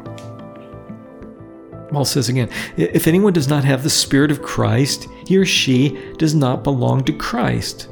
Paul 1.92 2.06
says 2.06 2.30
again, 2.30 2.50
if 2.78 3.08
anyone 3.08 3.34
does 3.34 3.48
not 3.48 3.64
have 3.64 3.82
the 3.84 3.90
Spirit 3.90 4.30
of 4.30 4.44
Christ, 4.44 5.08
he 5.30 5.38
or 5.38 5.46
she 5.46 5.96
does 6.18 6.34
not 6.34 6.64
belong 6.64 7.04
to 7.04 7.14
Christ. 7.14 7.88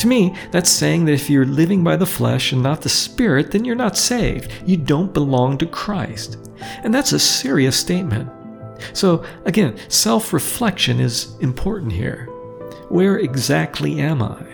To 0.00 0.06
me, 0.06 0.36
that's 0.50 0.68
saying 0.68 1.06
that 1.06 1.14
if 1.14 1.30
you're 1.30 1.46
living 1.46 1.82
by 1.82 1.96
the 1.96 2.04
flesh 2.04 2.52
and 2.52 2.62
not 2.62 2.82
the 2.82 2.90
Spirit, 2.90 3.52
then 3.52 3.64
you're 3.64 3.74
not 3.74 3.96
saved. 3.96 4.52
You 4.66 4.76
don't 4.76 5.14
belong 5.14 5.56
to 5.58 5.66
Christ. 5.66 6.36
And 6.82 6.92
that's 6.92 7.12
a 7.12 7.18
serious 7.18 7.74
statement. 7.74 8.30
So, 8.92 9.24
again, 9.46 9.78
self 9.88 10.34
reflection 10.34 11.00
is 11.00 11.34
important 11.40 11.92
here. 11.92 12.26
Where 12.90 13.16
exactly 13.18 13.98
am 13.98 14.20
I? 14.20 14.44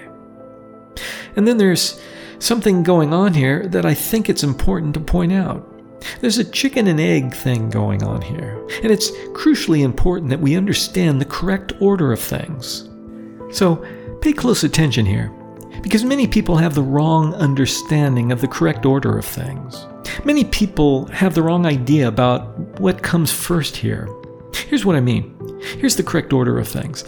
And 1.35 1.49
then 1.49 1.59
there's 1.59 2.01
something 2.39 2.85
going 2.85 3.13
on 3.13 3.35
here 3.35 3.67
that 3.67 3.85
I 3.85 3.95
think 3.95 4.29
it's 4.29 4.45
important 4.45 4.95
to 4.95 5.01
point 5.01 5.33
out. 5.33 5.67
There's 6.21 6.39
a 6.39 6.45
chicken 6.45 6.87
and 6.87 7.01
egg 7.01 7.35
thing 7.35 7.71
going 7.71 8.03
on 8.03 8.23
here, 8.23 8.67
and 8.83 8.91
it's 8.91 9.11
crucially 9.33 9.83
important 9.83 10.31
that 10.31 10.41
we 10.41 10.57
understand 10.57 11.21
the 11.21 11.27
correct 11.27 11.73
order 11.81 12.13
of 12.13 12.21
things. 12.21 12.89
So, 13.51 13.85
pay 14.21 14.33
close 14.33 14.65
attention 14.65 15.07
here, 15.07 15.33
because 15.83 16.05
many 16.05 16.27
people 16.27 16.57
have 16.57 16.75
the 16.75 16.83
wrong 16.83 17.35
understanding 17.35 18.33
of 18.33 18.41
the 18.41 18.49
correct 18.49 18.87
order 18.87 19.19
of 19.19 19.25
things. 19.25 19.87
Many 20.25 20.45
people 20.45 21.07
have 21.07 21.35
the 21.35 21.43
wrong 21.43 21.67
idea 21.67 22.09
about 22.09 22.81
what 22.81 23.03
comes 23.03 23.33
first 23.33 23.77
here. 23.77 24.09
Here's 24.55 24.85
what 24.85 24.97
I 24.97 25.01
mean. 25.01 25.37
Here's 25.79 25.97
the 25.97 26.03
correct 26.03 26.33
order 26.33 26.59
of 26.59 26.69
things. 26.69 27.05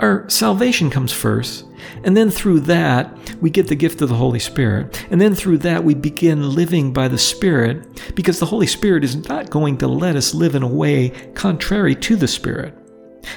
Our 0.00 0.28
salvation 0.28 0.90
comes 0.90 1.12
first, 1.12 1.64
and 2.04 2.16
then 2.16 2.30
through 2.30 2.60
that, 2.60 3.12
we 3.40 3.50
get 3.50 3.66
the 3.66 3.74
gift 3.74 4.00
of 4.00 4.08
the 4.08 4.14
Holy 4.14 4.38
Spirit. 4.38 5.06
And 5.10 5.20
then 5.20 5.34
through 5.34 5.58
that, 5.58 5.82
we 5.82 5.94
begin 5.94 6.54
living 6.54 6.92
by 6.92 7.08
the 7.08 7.18
Spirit 7.18 8.14
because 8.14 8.38
the 8.38 8.46
Holy 8.46 8.66
Spirit 8.66 9.02
is 9.02 9.28
not 9.28 9.50
going 9.50 9.76
to 9.78 9.88
let 9.88 10.14
us 10.14 10.34
live 10.34 10.54
in 10.54 10.62
a 10.62 10.68
way 10.68 11.10
contrary 11.34 11.94
to 11.96 12.14
the 12.14 12.28
Spirit. 12.28 12.76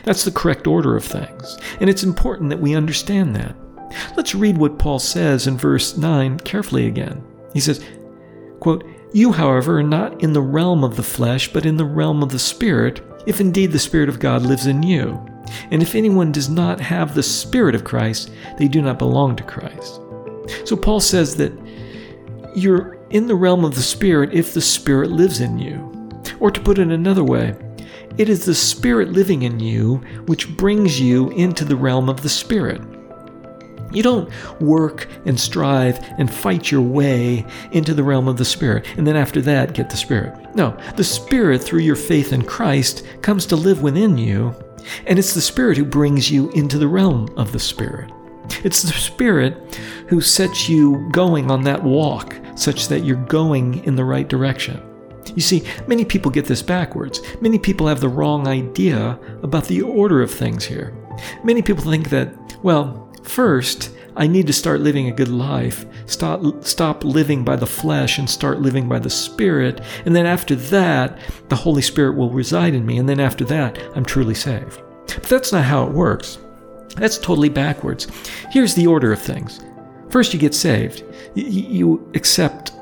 That's 0.04 0.24
the 0.24 0.32
correct 0.32 0.68
order 0.68 0.96
of 0.96 1.04
things. 1.04 1.58
And 1.80 1.90
it's 1.90 2.04
important 2.04 2.50
that 2.50 2.60
we 2.60 2.76
understand 2.76 3.36
that. 3.36 3.56
Let's 4.16 4.36
read 4.36 4.58
what 4.58 4.80
Paul 4.80 5.00
says 5.00 5.48
in 5.48 5.58
verse 5.58 5.98
9 5.98 6.40
carefully 6.42 6.88
again. 6.88 7.24
He 7.54 7.60
says, 7.60 7.84
quote, 8.60 8.86
You, 9.14 9.32
however, 9.32 9.80
are 9.80 9.84
not 9.84 10.22
in 10.22 10.34
the 10.34 10.42
realm 10.42 10.84
of 10.84 10.96
the 10.96 11.04
flesh, 11.04 11.52
but 11.52 11.66
in 11.66 11.78
the 11.78 11.86
realm 11.86 12.22
of 12.24 12.30
the 12.30 12.40
Spirit, 12.40 13.02
if 13.26 13.42
indeed 13.42 13.72
the 13.72 13.80
Spirit 13.80 14.10
of 14.10 14.20
God 14.20 14.44
lives 14.44 14.68
in 14.68 14.84
you. 14.84 15.26
And 15.72 15.82
if 15.82 15.96
anyone 15.96 16.32
does 16.32 16.50
not 16.50 16.80
have 16.80 17.14
the 17.14 17.24
Spirit 17.24 17.76
of 17.76 17.84
Christ, 17.84 18.32
they 18.58 18.68
do 18.68 18.82
not 18.82 19.00
belong 19.00 19.36
to 19.36 19.44
Christ. 19.44 20.02
So 20.66 20.76
Paul 20.76 21.00
says 21.00 21.36
that 21.38 21.54
you're 22.56 22.98
in 23.10 23.28
the 23.28 23.36
realm 23.36 23.64
of 23.64 23.76
the 23.76 23.82
Spirit 23.82 24.34
if 24.34 24.54
the 24.54 24.62
Spirit 24.62 25.12
lives 25.12 25.40
in 25.40 25.60
you. 25.60 25.90
Or 26.40 26.52
to 26.52 26.62
put 26.62 26.80
it 26.80 26.90
another 26.90 27.24
way, 27.24 27.56
it 28.18 28.30
is 28.30 28.46
the 28.46 28.56
Spirit 28.56 29.10
living 29.10 29.44
in 29.44 29.60
you 29.60 29.98
which 30.26 30.50
brings 30.58 31.00
you 31.00 31.30
into 31.32 31.64
the 31.64 31.76
realm 31.76 32.10
of 32.10 32.22
the 32.22 32.30
Spirit. 32.30 32.82
You 33.94 34.04
don't 34.04 34.62
work 34.62 35.08
and 35.26 35.40
strive 35.40 36.00
and 36.18 36.34
fight 36.34 36.72
your 36.72 36.82
way 36.82 37.46
into 37.72 37.94
the 37.94 38.04
realm 38.04 38.28
of 38.28 38.38
the 38.38 38.46
Spirit, 38.46 38.86
and 38.98 39.06
then 39.06 39.18
after 39.18 39.42
that 39.42 39.74
get 39.74 39.90
the 39.90 39.98
Spirit. 39.98 40.56
No, 40.56 40.78
the 40.96 41.04
Spirit, 41.04 41.62
through 41.62 41.82
your 41.82 41.98
faith 41.98 42.32
in 42.32 42.44
Christ, 42.44 43.06
comes 43.22 43.46
to 43.48 43.56
live 43.56 43.82
within 43.82 44.18
you, 44.18 44.56
And 45.06 45.20
it's 45.20 45.34
the 45.34 45.42
Spirit 45.42 45.78
who 45.78 45.86
brings 45.86 46.32
you 46.32 46.50
into 46.52 46.78
the 46.78 46.88
realm 46.88 47.30
of 47.38 47.52
the 47.52 47.60
Spirit. 47.60 48.12
It's 48.64 48.82
the 48.82 48.94
Spirit 48.94 49.80
who 50.08 50.22
sets 50.22 50.68
you 50.68 51.08
going 51.12 51.50
on 51.50 51.64
that 51.64 51.84
walk 51.84 52.36
such 52.56 52.88
that 52.90 53.06
you're 53.06 53.26
going 53.26 53.84
in 53.86 53.96
the 53.96 54.06
right 54.06 54.28
direction. 54.28 54.82
You 55.36 55.42
see, 55.42 55.64
many 55.88 56.04
people 56.04 56.32
get 56.32 56.46
this 56.46 56.62
backwards. 56.62 57.22
Many 57.40 57.58
people 57.60 57.88
have 57.88 58.02
the 58.02 58.10
wrong 58.10 58.48
idea 58.48 59.18
about 59.44 59.66
the 59.66 59.82
order 59.82 60.22
of 60.22 60.32
things 60.32 60.66
here. 60.66 60.94
Many 61.44 61.62
people 61.62 61.84
think 61.84 62.10
that, 62.10 62.34
well, 62.64 63.10
first, 63.24 63.92
I 64.16 64.28
need 64.28 64.48
to 64.48 64.54
start 64.54 64.82
living 64.82 65.08
a 65.08 65.14
good 65.14 65.30
life, 65.30 65.86
stop, 66.06 66.64
stop 66.64 67.04
living 67.04 67.44
by 67.44 67.56
the 67.56 67.66
flesh 67.66 68.18
and 68.18 68.30
start 68.30 68.62
living 68.62 68.90
by 68.90 69.00
the 69.00 69.10
Spirit, 69.10 69.82
and 70.06 70.16
then 70.16 70.26
after 70.26 70.56
that, 70.56 71.20
the 71.50 71.56
Holy 71.56 71.82
Spirit 71.82 72.18
will 72.18 72.30
reside 72.30 72.74
in 72.74 72.86
me, 72.86 72.98
and 72.98 73.08
then 73.08 73.20
after 73.20 73.46
that, 73.46 73.80
I'm 73.96 74.06
truly 74.06 74.36
saved. 74.36 74.82
But 75.08 75.24
that's 75.24 75.52
not 75.52 75.64
how 75.64 75.86
it 75.86 75.94
works. 75.94 76.40
That's 76.96 77.18
totally 77.18 77.50
backwards. 77.50 78.08
Here's 78.50 78.76
the 78.76 78.88
order 78.88 79.14
of 79.14 79.22
things. 79.22 79.62
First, 80.10 80.34
you 80.34 80.40
get 80.40 80.54
saved. 80.54 81.04
You, 81.36 82.12
accept, 82.16 82.74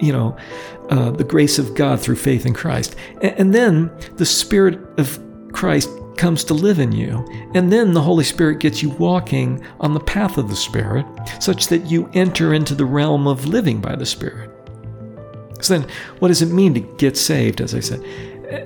you 0.00 0.12
know, 0.12 0.36
uh, 0.90 1.10
the 1.12 1.24
grace 1.24 1.58
of 1.58 1.74
God 1.74 1.98
through 1.98 2.16
faith 2.16 2.44
in 2.44 2.52
Christ. 2.52 2.94
And 3.22 3.54
then 3.54 3.90
the 4.16 4.26
Spirit 4.26 4.80
of 4.98 5.18
Christ 5.52 5.88
comes 6.16 6.44
to 6.44 6.54
live 6.54 6.78
in 6.78 6.92
you. 6.92 7.26
And 7.54 7.72
then 7.72 7.92
the 7.92 8.02
Holy 8.02 8.24
Spirit 8.24 8.60
gets 8.60 8.82
you 8.82 8.90
walking 8.90 9.64
on 9.80 9.94
the 9.94 10.00
path 10.00 10.38
of 10.38 10.48
the 10.48 10.56
Spirit, 10.56 11.06
such 11.40 11.68
that 11.68 11.86
you 11.90 12.10
enter 12.14 12.54
into 12.54 12.74
the 12.74 12.84
realm 12.84 13.26
of 13.26 13.46
living 13.46 13.80
by 13.80 13.96
the 13.96 14.06
Spirit. 14.06 14.50
So 15.60 15.78
then, 15.78 15.88
what 16.18 16.28
does 16.28 16.42
it 16.42 16.50
mean 16.50 16.74
to 16.74 16.80
get 16.80 17.16
saved, 17.16 17.60
as 17.60 17.74
I 17.74 17.80
said? 17.80 18.04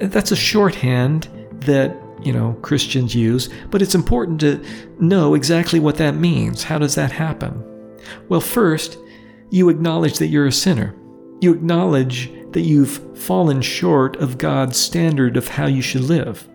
That's 0.01 0.33
a 0.33 0.37
shorthand 0.37 1.29
that 1.61 1.97
you 2.23 2.33
know 2.33 2.55
Christians 2.63 3.15
use, 3.15 3.49
but 3.71 3.83
it's 3.83 3.95
important 3.95 4.41
to 4.41 4.65
know 4.99 5.35
exactly 5.35 5.79
what 5.79 5.97
that 5.97 6.17
means. 6.17 6.65
How 6.65 6.79
does 6.79 6.95
that 6.97 7.13
happen? 7.13 7.63
Well, 8.29 8.41
first, 8.41 8.99
you 9.51 9.69
acknowledge 9.69 10.19
that 10.19 10.27
you're 10.27 10.47
a 10.47 10.53
sinner. 10.53 10.95
You 11.41 11.55
acknowledge 11.55 12.33
that 12.53 12.63
you've 12.63 13.17
fallen 13.17 13.63
short 13.63 14.17
of 14.17 14.39
God's 14.39 14.79
standard 14.79 15.37
of 15.37 15.49
how 15.49 15.67
you 15.67 15.83
should 15.83 16.03
live. 16.03 16.49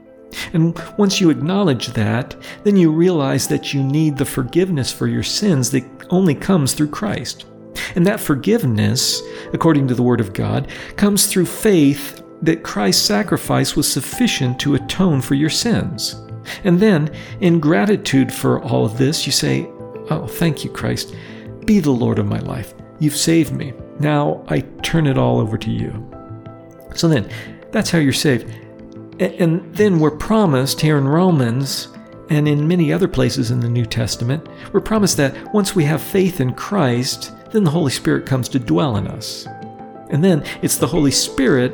And 0.53 0.77
once 0.97 1.19
you 1.19 1.29
acknowledge 1.29 1.87
that, 1.87 2.35
then 2.63 2.77
you 2.77 2.91
realize 2.91 3.47
that 3.47 3.73
you 3.73 3.83
need 3.83 4.17
the 4.17 4.25
forgiveness 4.25 4.91
for 4.91 5.07
your 5.07 5.23
sins 5.23 5.71
that 5.71 5.83
only 6.09 6.35
comes 6.35 6.73
through 6.73 6.89
Christ. 6.89 7.45
And 7.95 8.05
that 8.05 8.19
forgiveness, 8.19 9.21
according 9.53 9.87
to 9.87 9.95
the 9.95 10.03
Word 10.03 10.21
of 10.21 10.33
God, 10.33 10.69
comes 10.95 11.25
through 11.27 11.45
faith 11.45 12.23
that 12.41 12.63
Christ's 12.63 13.05
sacrifice 13.05 13.75
was 13.75 13.91
sufficient 13.91 14.59
to 14.59 14.75
atone 14.75 15.21
for 15.21 15.35
your 15.35 15.49
sins. 15.49 16.21
And 16.63 16.79
then, 16.79 17.13
in 17.39 17.59
gratitude 17.59 18.33
for 18.33 18.61
all 18.61 18.85
of 18.85 18.97
this, 18.97 19.25
you 19.25 19.31
say, 19.31 19.67
Oh, 20.09 20.27
thank 20.27 20.65
you, 20.65 20.69
Christ. 20.69 21.15
Be 21.65 21.79
the 21.79 21.91
Lord 21.91 22.19
of 22.19 22.25
my 22.25 22.39
life. 22.39 22.73
You've 22.99 23.15
saved 23.15 23.53
me. 23.53 23.73
Now 23.99 24.43
I 24.49 24.59
turn 24.81 25.07
it 25.07 25.17
all 25.17 25.39
over 25.39 25.57
to 25.57 25.71
you. 25.71 25.91
So 26.95 27.07
then, 27.07 27.29
that's 27.71 27.89
how 27.89 27.99
you're 27.99 28.11
saved. 28.13 28.53
And 29.23 29.73
then 29.73 29.99
we're 29.99 30.11
promised 30.11 30.81
here 30.81 30.97
in 30.97 31.07
Romans 31.07 31.87
and 32.29 32.47
in 32.47 32.67
many 32.67 32.91
other 32.91 33.07
places 33.07 33.51
in 33.51 33.59
the 33.59 33.69
New 33.69 33.85
Testament, 33.85 34.47
we're 34.71 34.81
promised 34.81 35.17
that 35.17 35.53
once 35.53 35.75
we 35.75 35.83
have 35.85 36.01
faith 36.01 36.41
in 36.41 36.53
Christ, 36.53 37.31
then 37.51 37.63
the 37.63 37.71
Holy 37.71 37.91
Spirit 37.91 38.25
comes 38.25 38.49
to 38.49 38.59
dwell 38.59 38.97
in 38.97 39.07
us. 39.07 39.47
And 40.09 40.23
then 40.23 40.43
it's 40.61 40.77
the 40.77 40.87
Holy 40.87 41.11
Spirit 41.11 41.71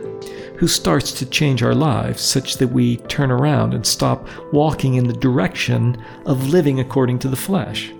who 0.57 0.67
starts 0.67 1.11
to 1.13 1.25
change 1.25 1.63
our 1.63 1.73
lives 1.73 2.21
such 2.21 2.57
that 2.57 2.67
we 2.67 2.97
turn 2.97 3.31
around 3.31 3.73
and 3.73 3.85
stop 3.85 4.27
walking 4.51 4.95
in 4.95 5.07
the 5.07 5.13
direction 5.13 6.03
of 6.25 6.49
living 6.49 6.81
according 6.81 7.17
to 7.19 7.29
the 7.29 7.35
flesh. 7.35 7.93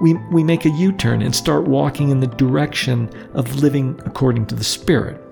We, 0.00 0.14
we 0.30 0.44
make 0.44 0.66
a 0.66 0.70
U 0.70 0.92
turn 0.92 1.22
and 1.22 1.34
start 1.34 1.64
walking 1.64 2.10
in 2.10 2.20
the 2.20 2.26
direction 2.26 3.08
of 3.34 3.62
living 3.62 3.98
according 4.04 4.46
to 4.46 4.54
the 4.54 4.64
Spirit. 4.64 5.22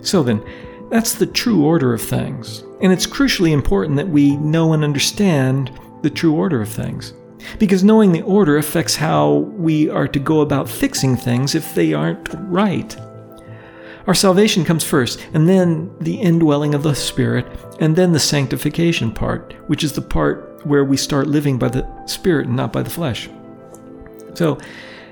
So 0.00 0.22
then, 0.22 0.42
that's 0.90 1.14
the 1.14 1.26
true 1.26 1.64
order 1.64 1.92
of 1.94 2.02
things. 2.02 2.62
And 2.80 2.92
it's 2.92 3.06
crucially 3.06 3.52
important 3.52 3.96
that 3.96 4.08
we 4.08 4.36
know 4.36 4.72
and 4.72 4.84
understand 4.84 5.70
the 6.02 6.10
true 6.10 6.34
order 6.34 6.60
of 6.60 6.68
things. 6.68 7.14
Because 7.58 7.84
knowing 7.84 8.12
the 8.12 8.22
order 8.22 8.56
affects 8.56 8.96
how 8.96 9.32
we 9.56 9.88
are 9.88 10.08
to 10.08 10.18
go 10.18 10.40
about 10.40 10.68
fixing 10.68 11.16
things 11.16 11.54
if 11.54 11.74
they 11.74 11.92
aren't 11.92 12.28
right. 12.32 12.96
Our 14.06 14.14
salvation 14.14 14.64
comes 14.64 14.84
first, 14.84 15.26
and 15.32 15.48
then 15.48 15.94
the 15.98 16.20
indwelling 16.20 16.74
of 16.74 16.82
the 16.82 16.94
Spirit, 16.94 17.46
and 17.80 17.96
then 17.96 18.12
the 18.12 18.20
sanctification 18.20 19.10
part, 19.10 19.54
which 19.66 19.82
is 19.82 19.92
the 19.92 20.02
part 20.02 20.64
where 20.66 20.84
we 20.84 20.96
start 20.96 21.26
living 21.26 21.58
by 21.58 21.68
the 21.68 21.88
Spirit 22.06 22.46
and 22.46 22.56
not 22.56 22.72
by 22.72 22.82
the 22.82 22.90
flesh. 22.90 23.30
So, 24.34 24.58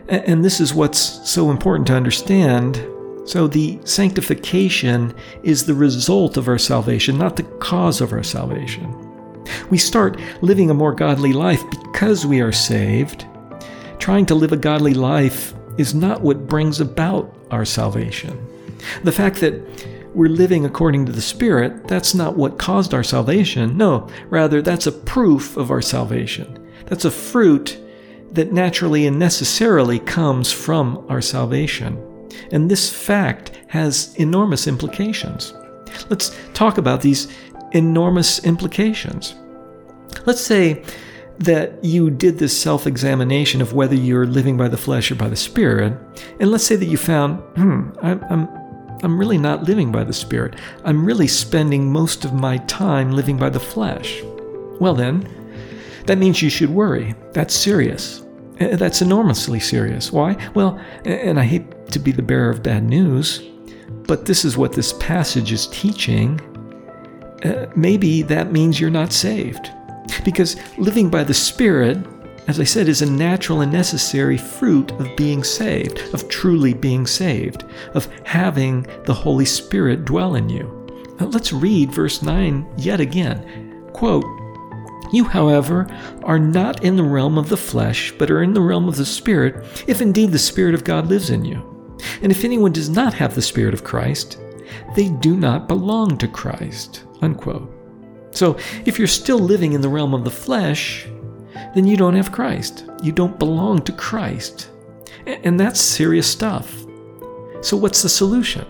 and 0.09 0.45
this 0.45 0.61
is 0.61 0.75
what's 0.75 0.99
so 0.99 1.51
important 1.51 1.87
to 1.87 1.95
understand 1.95 2.87
so 3.25 3.47
the 3.47 3.79
sanctification 3.85 5.15
is 5.43 5.65
the 5.65 5.75
result 5.75 6.37
of 6.37 6.49
our 6.49 6.59
salvation, 6.59 7.19
not 7.19 7.37
the 7.37 7.45
cause 7.61 8.01
of 8.01 8.13
our 8.13 8.23
salvation. 8.23 8.95
We 9.71 9.79
start 9.79 10.21
living 10.43 10.71
a 10.71 10.75
more 10.75 10.95
godly 10.95 11.33
life 11.33 11.63
because 11.71 12.27
we 12.27 12.41
are 12.41 12.53
saved. 12.53 13.27
Trying 13.99 14.27
to 14.27 14.35
live 14.35 14.53
a 14.53 14.57
godly 14.57 14.95
life 14.95 15.55
is 15.79 15.95
not 15.95 16.23
what 16.23 16.49
brings 16.49 16.81
about 16.81 17.35
our 17.51 17.65
salvation. 17.65 18.45
The 19.05 19.13
fact 19.13 19.37
that 19.41 19.55
we're 20.15 20.29
living 20.29 20.67
according 20.67 21.07
to 21.07 21.13
the 21.13 21.23
Spirit, 21.23 21.87
that's 21.87 22.15
not 22.15 22.37
what 22.37 22.59
caused 22.59 22.93
our 22.93 23.05
salvation. 23.05 23.77
No, 23.77 24.09
rather, 24.29 24.61
that's 24.61 24.87
a 24.87 24.93
proof 24.93 25.57
of 25.57 25.71
our 25.71 25.81
salvation. 25.81 26.69
That's 26.87 27.05
a 27.05 27.11
fruit 27.11 27.79
that 28.33 28.53
naturally 28.53 29.07
and 29.07 29.19
necessarily 29.19 29.99
comes 30.01 30.51
from 30.53 31.07
our 31.09 31.23
salvation. 31.23 32.12
And 32.51 32.71
this 32.71 32.91
fact 32.93 33.53
has 33.69 34.15
enormous 34.17 34.67
implications. 34.67 35.55
Let's 36.09 36.37
talk 36.55 36.79
about 36.79 37.03
these 37.03 37.29
enormous 37.73 38.45
implications. 38.45 39.35
Let's 40.27 40.41
say 40.41 40.85
that 41.39 41.83
you 41.85 42.11
did 42.11 42.39
this 42.39 42.59
self 42.59 42.87
examination 42.87 43.61
of 43.61 43.73
whether 43.73 43.95
you're 43.95 44.27
living 44.27 44.57
by 44.57 44.69
the 44.69 44.77
flesh 44.77 45.11
or 45.11 45.15
by 45.15 45.29
the 45.29 45.37
spirit, 45.37 45.99
and 46.39 46.51
let's 46.51 46.65
say 46.65 46.77
that 46.77 46.87
you 46.87 46.97
found, 46.97 47.41
hmm, 47.57 47.91
I'm, 48.03 48.25
I'm, 48.31 48.49
I'm 49.03 49.19
really 49.19 49.39
not 49.39 49.65
living 49.65 49.91
by 49.91 50.05
the 50.05 50.13
spirit. 50.13 50.55
I'm 50.85 51.05
really 51.05 51.27
spending 51.27 51.91
most 51.91 52.25
of 52.25 52.33
my 52.33 52.59
time 52.59 53.13
living 53.13 53.37
by 53.37 53.51
the 53.51 53.61
flesh. 53.61 54.21
Well, 54.79 54.95
then, 54.95 55.29
that 56.07 56.19
means 56.19 56.43
you 56.43 56.51
should 56.51 56.71
worry. 56.71 57.15
That's 57.33 57.55
serious. 57.55 58.23
Uh, 58.61 58.77
that's 58.77 59.03
enormously 59.03 59.61
serious. 59.61 60.13
Why? 60.13 60.37
Well, 60.55 60.79
and 61.05 61.41
I 61.41 61.45
hate 61.45 61.82
to 61.93 61.99
be 61.99 62.13
the 62.13 62.23
bearer 62.23 62.51
of 62.51 62.63
bad 62.63 62.85
news, 62.85 63.43
but 64.07 64.27
this 64.27 64.45
is 64.45 64.57
what 64.57 64.73
this 64.73 64.93
passage 64.95 65.53
is 65.53 65.67
teaching. 65.69 66.41
Uh, 67.45 67.67
maybe 67.75 68.23
that 68.23 68.53
means 68.53 68.81
you're 68.81 68.91
not 68.91 69.13
saved. 69.13 69.71
Because 70.25 70.57
living 70.79 71.11
by 71.11 71.25
the 71.25 71.35
Spirit, 71.35 71.99
as 72.49 72.59
I 72.59 72.65
said, 72.65 72.89
is 72.89 73.03
a 73.03 73.11
natural 73.11 73.61
and 73.61 73.73
necessary 73.73 74.37
fruit 74.37 74.91
of 74.93 75.17
being 75.17 75.45
saved, 75.45 76.01
of 76.13 76.29
truly 76.29 76.75
being 76.75 77.07
saved, 77.07 77.65
of 77.95 78.07
having 78.25 78.87
the 79.05 79.15
Holy 79.15 79.45
Spirit 79.45 80.05
dwell 80.05 80.35
in 80.35 80.49
you. 80.49 80.79
Now, 81.21 81.27
let's 81.27 81.53
read 81.53 81.93
verse 81.93 82.23
9 82.23 82.67
yet 82.77 83.01
again. 83.01 83.89
Quote, 83.93 84.25
you, 85.13 85.25
however, 85.25 85.87
are 86.25 86.39
not 86.39 86.83
in 86.83 86.97
the 86.97 87.03
realm 87.03 87.37
of 87.37 87.51
the 87.51 87.57
flesh, 87.57 88.13
but 88.19 88.31
are 88.31 88.43
in 88.43 88.55
the 88.55 88.63
realm 88.63 88.89
of 88.89 88.97
the 88.97 89.05
Spirit, 89.05 89.85
if 89.87 90.01
indeed 90.01 90.33
the 90.33 90.39
Spirit 90.39 90.75
of 90.75 90.85
God 90.85 91.07
lives 91.07 91.29
in 91.29 91.45
you. 91.45 91.72
And 92.23 92.33
if 92.33 92.45
anyone 92.45 92.73
does 92.73 92.89
not 92.89 93.15
have 93.15 93.35
the 93.35 93.43
Spirit 93.43 93.75
of 93.75 93.85
Christ, 93.85 94.39
they 94.95 95.09
do 95.09 95.37
not 95.37 95.69
belong 95.69 96.19
to 96.19 96.29
Christ. 96.29 97.05
Unquote. 97.21 97.71
So, 98.33 98.57
if 98.87 98.99
you're 98.99 99.09
still 99.09 99.39
living 99.39 99.75
in 99.75 99.83
the 99.83 99.89
realm 99.89 100.15
of 100.15 100.25
the 100.25 100.31
flesh, 100.31 101.07
then 101.75 101.87
you 101.87 101.97
don't 101.97 102.15
have 102.15 102.33
Christ. 102.33 102.87
You 103.03 103.13
don't 103.13 103.39
belong 103.39 103.83
to 103.83 103.93
Christ. 103.93 104.71
And 105.27 105.61
that's 105.61 105.81
serious 105.81 106.27
stuff. 106.27 106.85
So, 107.61 107.77
what's 107.77 108.03
the 108.03 108.09
solution? 108.09 108.67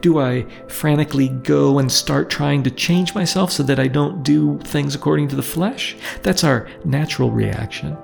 Do 0.00 0.20
I 0.20 0.46
frantically 0.68 1.28
go 1.28 1.78
and 1.78 1.90
start 1.90 2.30
trying 2.30 2.62
to 2.62 2.70
change 2.70 3.14
myself 3.14 3.52
so 3.52 3.62
that 3.64 3.78
I 3.78 3.88
don't 3.88 4.22
do 4.22 4.58
things 4.60 4.94
according 4.94 5.28
to 5.28 5.36
the 5.36 5.42
flesh? 5.42 5.96
That's 6.22 6.44
our 6.44 6.68
natural 6.84 7.30
reaction. 7.30 7.96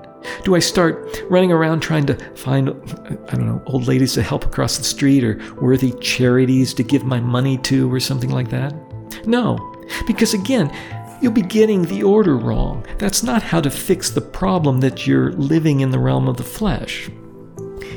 Do 0.43 0.55
I 0.55 0.59
start 0.59 1.23
running 1.29 1.51
around 1.51 1.81
trying 1.81 2.05
to 2.07 2.15
find, 2.35 2.69
I 2.69 3.35
don't 3.35 3.47
know, 3.47 3.61
old 3.65 3.87
ladies 3.87 4.13
to 4.13 4.23
help 4.23 4.45
across 4.45 4.77
the 4.77 4.83
street 4.83 5.23
or 5.23 5.39
worthy 5.61 5.91
charities 5.99 6.73
to 6.75 6.83
give 6.83 7.03
my 7.03 7.19
money 7.19 7.57
to 7.59 7.91
or 7.91 7.99
something 7.99 8.29
like 8.29 8.49
that? 8.49 8.73
No, 9.25 9.75
because 10.07 10.33
again, 10.33 10.71
you'll 11.21 11.31
be 11.31 11.41
getting 11.41 11.83
the 11.83 12.03
order 12.03 12.37
wrong. 12.37 12.85
That's 12.97 13.23
not 13.23 13.43
how 13.43 13.61
to 13.61 13.69
fix 13.69 14.09
the 14.09 14.21
problem 14.21 14.79
that 14.79 15.05
you're 15.05 15.33
living 15.33 15.81
in 15.81 15.91
the 15.91 15.99
realm 15.99 16.27
of 16.27 16.37
the 16.37 16.43
flesh. 16.43 17.09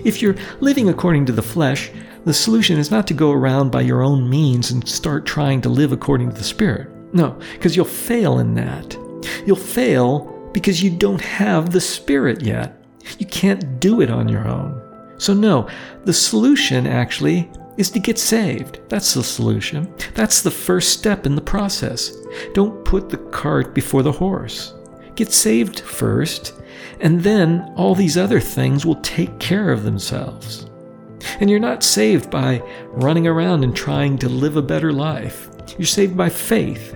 If 0.05 0.21
you're 0.21 0.37
living 0.61 0.89
according 0.89 1.27
to 1.27 1.33
the 1.33 1.43
flesh, 1.43 1.91
the 2.25 2.35
solution 2.35 2.79
is 2.79 2.91
not 2.91 3.07
to 3.07 3.15
go 3.15 3.33
around 3.33 3.71
by 3.71 3.83
your 3.83 4.03
own 4.03 4.29
means 4.29 4.71
and 4.71 4.87
start 4.89 5.27
trying 5.27 5.61
to 5.63 5.69
live 5.69 5.93
according 5.93 6.31
to 6.31 6.37
the 6.37 6.45
Spirit. 6.45 6.91
No, 7.15 7.39
because 7.53 7.77
you'll 7.77 7.85
fail 7.85 8.39
in 8.39 8.55
that. 8.55 8.99
You'll 9.47 9.57
fail 9.57 10.34
because 10.55 10.83
you 10.83 10.89
don't 10.89 11.21
have 11.21 11.71
the 11.71 11.81
Spirit 11.81 12.41
yet. 12.41 12.83
You 13.19 13.27
can't 13.27 13.79
do 13.81 14.01
it 14.01 14.09
on 14.09 14.29
your 14.29 14.49
own. 14.49 14.81
So, 15.19 15.35
no, 15.35 15.69
the 16.05 16.13
solution 16.15 16.87
actually 16.87 17.51
is 17.77 17.91
to 17.91 17.99
get 17.99 18.19
saved. 18.19 18.81
That's 18.89 19.15
the 19.15 19.23
solution. 19.23 19.93
That's 20.15 20.41
the 20.41 20.51
first 20.51 20.99
step 20.99 21.27
in 21.27 21.35
the 21.35 21.43
process. 21.43 22.17
Don't 22.55 22.85
put 22.85 23.11
the 23.11 23.19
cart 23.19 23.75
before 23.75 24.03
the 24.03 24.13
horse. 24.13 24.75
Get 25.17 25.33
saved 25.33 25.81
first, 25.81 26.55
and 27.01 27.21
then 27.21 27.73
all 27.77 27.95
these 27.95 28.17
other 28.17 28.41
things 28.41 28.87
will 28.87 29.01
take 29.03 29.39
care 29.39 29.71
of 29.71 29.83
themselves. 29.83 30.67
And 31.41 31.51
you're 31.51 31.61
not 31.61 31.83
saved 31.83 32.31
by 32.31 32.63
running 32.93 33.27
around 33.27 33.65
and 33.65 33.75
trying 33.75 34.19
to 34.19 34.29
live 34.29 34.57
a 34.57 34.63
better 34.63 34.93
life. 34.93 35.49
You're 35.79 35.87
saved 35.87 36.17
by 36.17 36.29
faith. 36.29 36.94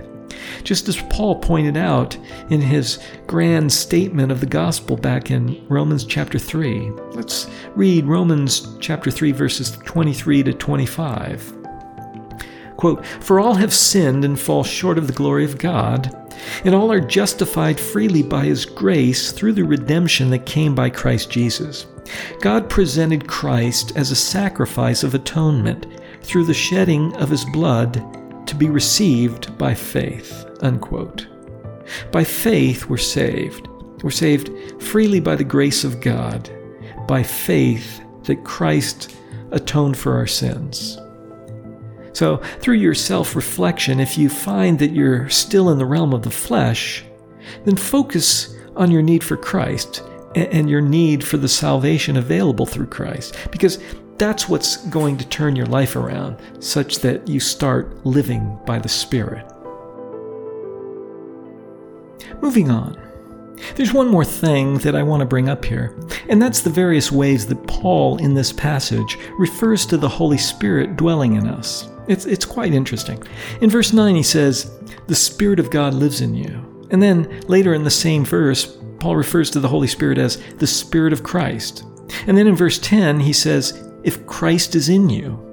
Just 0.63 0.87
as 0.87 1.01
Paul 1.09 1.35
pointed 1.35 1.77
out 1.77 2.17
in 2.49 2.61
his 2.61 2.99
grand 3.27 3.71
statement 3.71 4.31
of 4.31 4.39
the 4.39 4.45
gospel 4.45 4.97
back 4.97 5.31
in 5.31 5.65
Romans 5.67 6.05
chapter 6.05 6.39
3. 6.39 6.91
Let's 7.13 7.49
read 7.75 8.05
Romans 8.05 8.75
chapter 8.79 9.11
3, 9.11 9.31
verses 9.31 9.71
23 9.71 10.43
to 10.43 10.53
25. 10.53 11.53
Quote, 12.77 13.05
For 13.05 13.39
all 13.39 13.55
have 13.55 13.73
sinned 13.73 14.23
and 14.23 14.39
fall 14.39 14.63
short 14.63 14.97
of 14.97 15.07
the 15.07 15.13
glory 15.13 15.43
of 15.43 15.57
God, 15.57 16.15
and 16.63 16.73
all 16.73 16.91
are 16.91 17.01
justified 17.01 17.79
freely 17.79 18.23
by 18.23 18.45
his 18.45 18.65
grace 18.65 19.31
through 19.31 19.53
the 19.53 19.63
redemption 19.63 20.29
that 20.29 20.45
came 20.45 20.75
by 20.75 20.89
Christ 20.89 21.29
Jesus. 21.29 21.87
God 22.41 22.69
presented 22.69 23.27
Christ 23.27 23.95
as 23.95 24.11
a 24.11 24.15
sacrifice 24.15 25.03
of 25.03 25.13
atonement 25.13 25.87
through 26.21 26.45
the 26.45 26.53
shedding 26.53 27.15
of 27.17 27.29
his 27.29 27.45
blood 27.45 28.03
to 28.49 28.55
be 28.55 28.69
received 28.69 29.57
by 29.57 29.73
faith. 29.73 30.45
Unquote. 30.61 31.27
By 32.11 32.23
faith, 32.23 32.87
we're 32.87 32.97
saved. 32.97 33.67
We're 34.03 34.11
saved 34.11 34.49
freely 34.81 35.19
by 35.19 35.35
the 35.35 35.43
grace 35.43 35.83
of 35.83 36.01
God, 36.01 36.49
by 37.07 37.23
faith 37.23 38.01
that 38.23 38.43
Christ 38.43 39.15
atoned 39.51 39.97
for 39.97 40.13
our 40.13 40.27
sins. 40.27 40.99
So, 42.13 42.37
through 42.59 42.75
your 42.75 42.95
self 42.95 43.35
reflection, 43.35 43.99
if 43.99 44.17
you 44.17 44.29
find 44.29 44.79
that 44.79 44.91
you're 44.91 45.29
still 45.29 45.69
in 45.69 45.77
the 45.77 45.85
realm 45.85 46.13
of 46.13 46.23
the 46.23 46.31
flesh, 46.31 47.03
then 47.65 47.75
focus 47.75 48.55
on 48.75 48.91
your 48.91 49.01
need 49.01 49.23
for 49.23 49.37
Christ 49.37 50.03
and 50.35 50.69
your 50.69 50.81
need 50.81 51.23
for 51.23 51.37
the 51.37 51.47
salvation 51.47 52.17
available 52.17 52.65
through 52.65 52.87
Christ. 52.87 53.35
Because 53.51 53.79
that's 54.19 54.49
what's 54.49 54.77
going 54.87 55.17
to 55.17 55.27
turn 55.27 55.55
your 55.55 55.65
life 55.65 55.95
around, 55.95 56.37
such 56.59 56.99
that 56.99 57.27
you 57.27 57.39
start 57.39 58.05
living 58.05 58.59
by 58.65 58.77
the 58.77 58.89
Spirit. 58.89 59.45
Moving 62.41 62.69
on. 62.69 63.01
There's 63.75 63.93
one 63.93 64.07
more 64.07 64.25
thing 64.25 64.77
that 64.79 64.95
I 64.95 65.03
want 65.03 65.21
to 65.21 65.25
bring 65.25 65.49
up 65.49 65.65
here, 65.65 65.97
and 66.29 66.41
that's 66.41 66.61
the 66.61 66.69
various 66.69 67.11
ways 67.11 67.47
that 67.47 67.67
Paul 67.67 68.17
in 68.17 68.33
this 68.33 68.53
passage 68.53 69.17
refers 69.37 69.85
to 69.87 69.97
the 69.97 70.07
Holy 70.07 70.37
Spirit 70.37 70.95
dwelling 70.95 71.35
in 71.35 71.47
us. 71.47 71.89
It's, 72.07 72.25
it's 72.25 72.45
quite 72.45 72.73
interesting. 72.73 73.21
In 73.61 73.69
verse 73.69 73.93
9, 73.93 74.15
he 74.15 74.23
says, 74.23 74.71
The 75.07 75.15
Spirit 75.15 75.59
of 75.59 75.71
God 75.71 75.93
lives 75.93 76.21
in 76.21 76.33
you. 76.33 76.87
And 76.91 77.01
then 77.03 77.41
later 77.47 77.73
in 77.73 77.83
the 77.83 77.91
same 77.91 78.25
verse, 78.25 78.77
Paul 78.99 79.15
refers 79.15 79.49
to 79.51 79.59
the 79.59 79.67
Holy 79.67 79.87
Spirit 79.87 80.17
as 80.17 80.37
the 80.57 80.67
Spirit 80.67 81.13
of 81.13 81.23
Christ. 81.23 81.83
And 82.25 82.37
then 82.37 82.47
in 82.47 82.55
verse 82.55 82.79
10, 82.79 83.19
he 83.19 83.33
says, 83.33 83.88
If 84.03 84.25
Christ 84.27 84.75
is 84.75 84.89
in 84.89 85.09
you, 85.09 85.45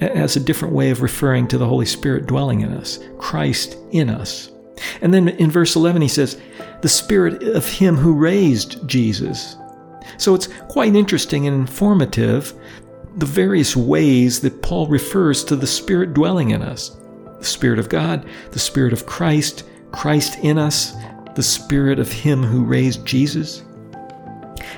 as 0.00 0.36
a 0.36 0.40
different 0.40 0.74
way 0.74 0.90
of 0.90 1.02
referring 1.02 1.48
to 1.48 1.58
the 1.58 1.66
Holy 1.66 1.86
Spirit 1.86 2.26
dwelling 2.26 2.60
in 2.60 2.72
us, 2.72 2.98
Christ 3.18 3.76
in 3.90 4.10
us. 4.10 4.50
And 5.00 5.12
then 5.12 5.28
in 5.28 5.50
verse 5.50 5.74
11, 5.74 6.02
he 6.02 6.08
says, 6.08 6.40
The 6.82 6.88
Spirit 6.88 7.42
of 7.42 7.66
Him 7.66 7.96
who 7.96 8.14
raised 8.14 8.86
Jesus. 8.86 9.56
So 10.16 10.34
it's 10.34 10.48
quite 10.68 10.94
interesting 10.94 11.46
and 11.46 11.56
informative 11.56 12.54
the 13.16 13.26
various 13.26 13.74
ways 13.76 14.40
that 14.40 14.62
Paul 14.62 14.86
refers 14.86 15.42
to 15.44 15.56
the 15.56 15.66
Spirit 15.66 16.14
dwelling 16.14 16.50
in 16.50 16.62
us 16.62 16.96
the 17.38 17.44
Spirit 17.44 17.78
of 17.78 17.88
God, 17.88 18.26
the 18.50 18.58
Spirit 18.58 18.92
of 18.92 19.06
Christ, 19.06 19.62
Christ 19.92 20.38
in 20.42 20.58
us, 20.58 20.96
the 21.36 21.42
Spirit 21.42 22.00
of 22.00 22.10
Him 22.10 22.42
who 22.42 22.64
raised 22.64 23.06
Jesus. 23.06 23.62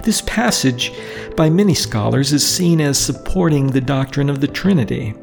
This 0.02 0.22
passage, 0.22 0.92
by 1.36 1.50
many 1.50 1.74
scholars, 1.74 2.32
is 2.32 2.46
seen 2.46 2.80
as 2.80 2.98
supporting 2.98 3.66
the 3.66 3.80
doctrine 3.80 4.30
of 4.30 4.40
the 4.40 4.48
Trinity. 4.48 5.14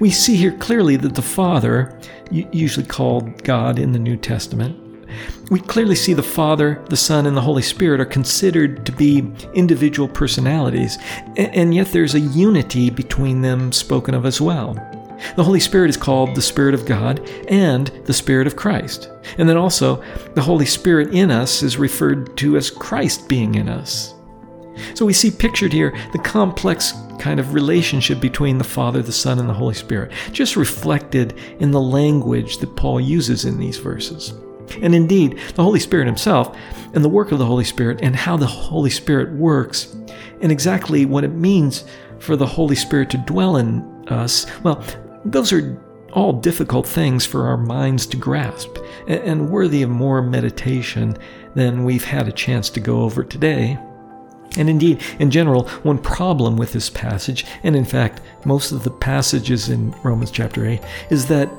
We 0.00 0.10
see 0.10 0.36
here 0.36 0.52
clearly 0.52 0.96
that 0.96 1.14
the 1.14 1.22
Father, 1.22 1.98
usually 2.30 2.86
called 2.86 3.42
God 3.44 3.78
in 3.78 3.92
the 3.92 3.98
New 3.98 4.16
Testament, 4.16 4.84
we 5.50 5.60
clearly 5.60 5.94
see 5.94 6.12
the 6.12 6.22
Father, 6.22 6.84
the 6.90 6.96
Son, 6.96 7.26
and 7.26 7.36
the 7.36 7.40
Holy 7.40 7.62
Spirit 7.62 8.00
are 8.00 8.06
considered 8.06 8.84
to 8.84 8.92
be 8.92 9.32
individual 9.54 10.08
personalities, 10.08 10.98
and 11.36 11.74
yet 11.74 11.92
there's 11.92 12.14
a 12.14 12.20
unity 12.20 12.90
between 12.90 13.40
them 13.40 13.72
spoken 13.72 14.14
of 14.14 14.26
as 14.26 14.40
well. 14.40 14.74
The 15.36 15.44
Holy 15.44 15.60
Spirit 15.60 15.90
is 15.90 15.96
called 15.96 16.34
the 16.34 16.42
Spirit 16.42 16.74
of 16.74 16.86
God 16.86 17.28
and 17.48 17.88
the 18.04 18.12
Spirit 18.12 18.46
of 18.46 18.56
Christ. 18.56 19.10
And 19.36 19.48
then 19.48 19.56
also, 19.56 20.02
the 20.34 20.42
Holy 20.42 20.66
Spirit 20.66 21.12
in 21.12 21.30
us 21.30 21.62
is 21.62 21.76
referred 21.76 22.36
to 22.38 22.56
as 22.56 22.70
Christ 22.70 23.28
being 23.28 23.56
in 23.56 23.68
us. 23.68 24.14
So 24.94 25.04
we 25.04 25.12
see 25.12 25.30
pictured 25.30 25.72
here 25.72 25.96
the 26.12 26.18
complex 26.18 26.92
kind 27.18 27.40
of 27.40 27.54
relationship 27.54 28.20
between 28.20 28.58
the 28.58 28.64
Father, 28.64 29.02
the 29.02 29.12
Son, 29.12 29.38
and 29.38 29.48
the 29.48 29.54
Holy 29.54 29.74
Spirit, 29.74 30.12
just 30.32 30.56
reflected 30.56 31.34
in 31.58 31.70
the 31.70 31.80
language 31.80 32.58
that 32.58 32.76
Paul 32.76 33.00
uses 33.00 33.44
in 33.44 33.58
these 33.58 33.78
verses. 33.78 34.34
And 34.82 34.94
indeed, 34.94 35.38
the 35.54 35.62
Holy 35.62 35.80
Spirit 35.80 36.06
Himself 36.06 36.56
and 36.94 37.04
the 37.04 37.08
work 37.08 37.32
of 37.32 37.38
the 37.38 37.46
Holy 37.46 37.64
Spirit 37.64 38.00
and 38.02 38.14
how 38.14 38.36
the 38.36 38.46
Holy 38.46 38.90
Spirit 38.90 39.32
works 39.32 39.96
and 40.40 40.52
exactly 40.52 41.04
what 41.04 41.24
it 41.24 41.32
means 41.32 41.84
for 42.18 42.36
the 42.36 42.46
Holy 42.46 42.76
Spirit 42.76 43.10
to 43.10 43.18
dwell 43.18 43.56
in 43.56 43.82
us, 44.08 44.46
well, 44.62 44.84
those 45.24 45.52
are 45.52 45.80
all 46.12 46.32
difficult 46.32 46.86
things 46.86 47.26
for 47.26 47.46
our 47.46 47.56
minds 47.56 48.06
to 48.06 48.16
grasp 48.16 48.78
and 49.06 49.50
worthy 49.50 49.82
of 49.82 49.90
more 49.90 50.22
meditation 50.22 51.16
than 51.54 51.84
we've 51.84 52.04
had 52.04 52.28
a 52.28 52.32
chance 52.32 52.70
to 52.70 52.80
go 52.80 53.02
over 53.02 53.24
today. 53.24 53.78
And 54.56 54.68
indeed, 54.68 55.02
in 55.18 55.30
general, 55.30 55.68
one 55.82 55.98
problem 55.98 56.56
with 56.56 56.72
this 56.72 56.90
passage, 56.90 57.44
and 57.62 57.76
in 57.76 57.84
fact, 57.84 58.22
most 58.44 58.72
of 58.72 58.82
the 58.82 58.90
passages 58.90 59.68
in 59.68 59.92
Romans 60.02 60.30
chapter 60.30 60.66
8, 60.66 60.80
is 61.10 61.26
that 61.26 61.50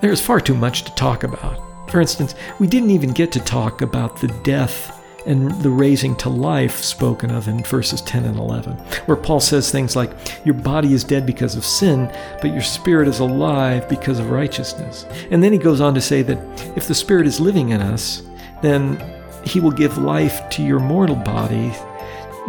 there's 0.00 0.20
far 0.20 0.40
too 0.40 0.54
much 0.54 0.84
to 0.84 0.94
talk 0.94 1.22
about. 1.22 1.60
For 1.90 2.00
instance, 2.00 2.34
we 2.58 2.66
didn't 2.66 2.90
even 2.90 3.12
get 3.12 3.30
to 3.32 3.40
talk 3.40 3.82
about 3.82 4.20
the 4.20 4.28
death 4.42 5.00
and 5.26 5.50
the 5.62 5.70
raising 5.70 6.14
to 6.16 6.28
life 6.28 6.82
spoken 6.82 7.30
of 7.30 7.48
in 7.48 7.62
verses 7.62 8.02
10 8.02 8.24
and 8.24 8.36
11, 8.36 8.76
where 9.06 9.16
Paul 9.16 9.40
says 9.40 9.70
things 9.70 9.96
like, 9.96 10.10
Your 10.44 10.54
body 10.54 10.92
is 10.92 11.04
dead 11.04 11.24
because 11.24 11.56
of 11.56 11.64
sin, 11.64 12.12
but 12.42 12.52
your 12.52 12.62
spirit 12.62 13.08
is 13.08 13.20
alive 13.20 13.88
because 13.88 14.18
of 14.18 14.30
righteousness. 14.30 15.06
And 15.30 15.42
then 15.42 15.52
he 15.52 15.58
goes 15.58 15.80
on 15.80 15.94
to 15.94 16.00
say 16.00 16.22
that 16.22 16.76
if 16.76 16.86
the 16.86 16.94
spirit 16.94 17.26
is 17.26 17.40
living 17.40 17.70
in 17.70 17.80
us, 17.80 18.22
then 18.62 19.02
he 19.44 19.60
will 19.60 19.70
give 19.70 19.98
life 19.98 20.48
to 20.50 20.62
your 20.62 20.80
mortal 20.80 21.16
body 21.16 21.72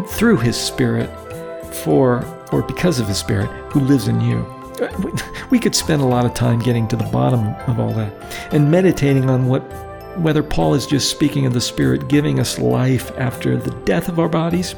through 0.07 0.37
his 0.37 0.57
spirit 0.57 1.09
for 1.73 2.25
or 2.51 2.61
because 2.61 2.99
of 2.99 3.07
his 3.07 3.17
spirit 3.17 3.49
who 3.71 3.79
lives 3.81 4.07
in 4.07 4.21
you. 4.21 4.45
We 5.51 5.59
could 5.59 5.75
spend 5.75 6.01
a 6.01 6.05
lot 6.05 6.25
of 6.25 6.33
time 6.33 6.59
getting 6.59 6.87
to 6.89 6.95
the 6.95 7.05
bottom 7.05 7.47
of 7.67 7.79
all 7.79 7.93
that 7.93 8.13
and 8.53 8.69
meditating 8.69 9.29
on 9.29 9.47
what 9.47 9.61
whether 10.17 10.43
Paul 10.43 10.73
is 10.73 10.85
just 10.85 11.09
speaking 11.09 11.45
of 11.45 11.53
the 11.53 11.61
Spirit 11.61 12.07
giving 12.07 12.39
us 12.39 12.57
life 12.57 13.11
after 13.17 13.57
the 13.57 13.71
death 13.81 14.07
of 14.07 14.17
our 14.17 14.29
bodies, 14.29 14.73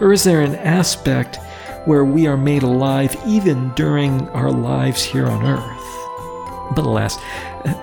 or 0.00 0.12
is 0.12 0.24
there 0.24 0.40
an 0.40 0.56
aspect 0.56 1.38
where 1.84 2.04
we 2.04 2.26
are 2.26 2.36
made 2.36 2.64
alive 2.64 3.16
even 3.24 3.72
during 3.74 4.28
our 4.30 4.50
lives 4.50 5.02
here 5.04 5.26
on 5.26 5.46
earth? 5.46 6.74
But 6.74 6.86
alas, 6.86 7.16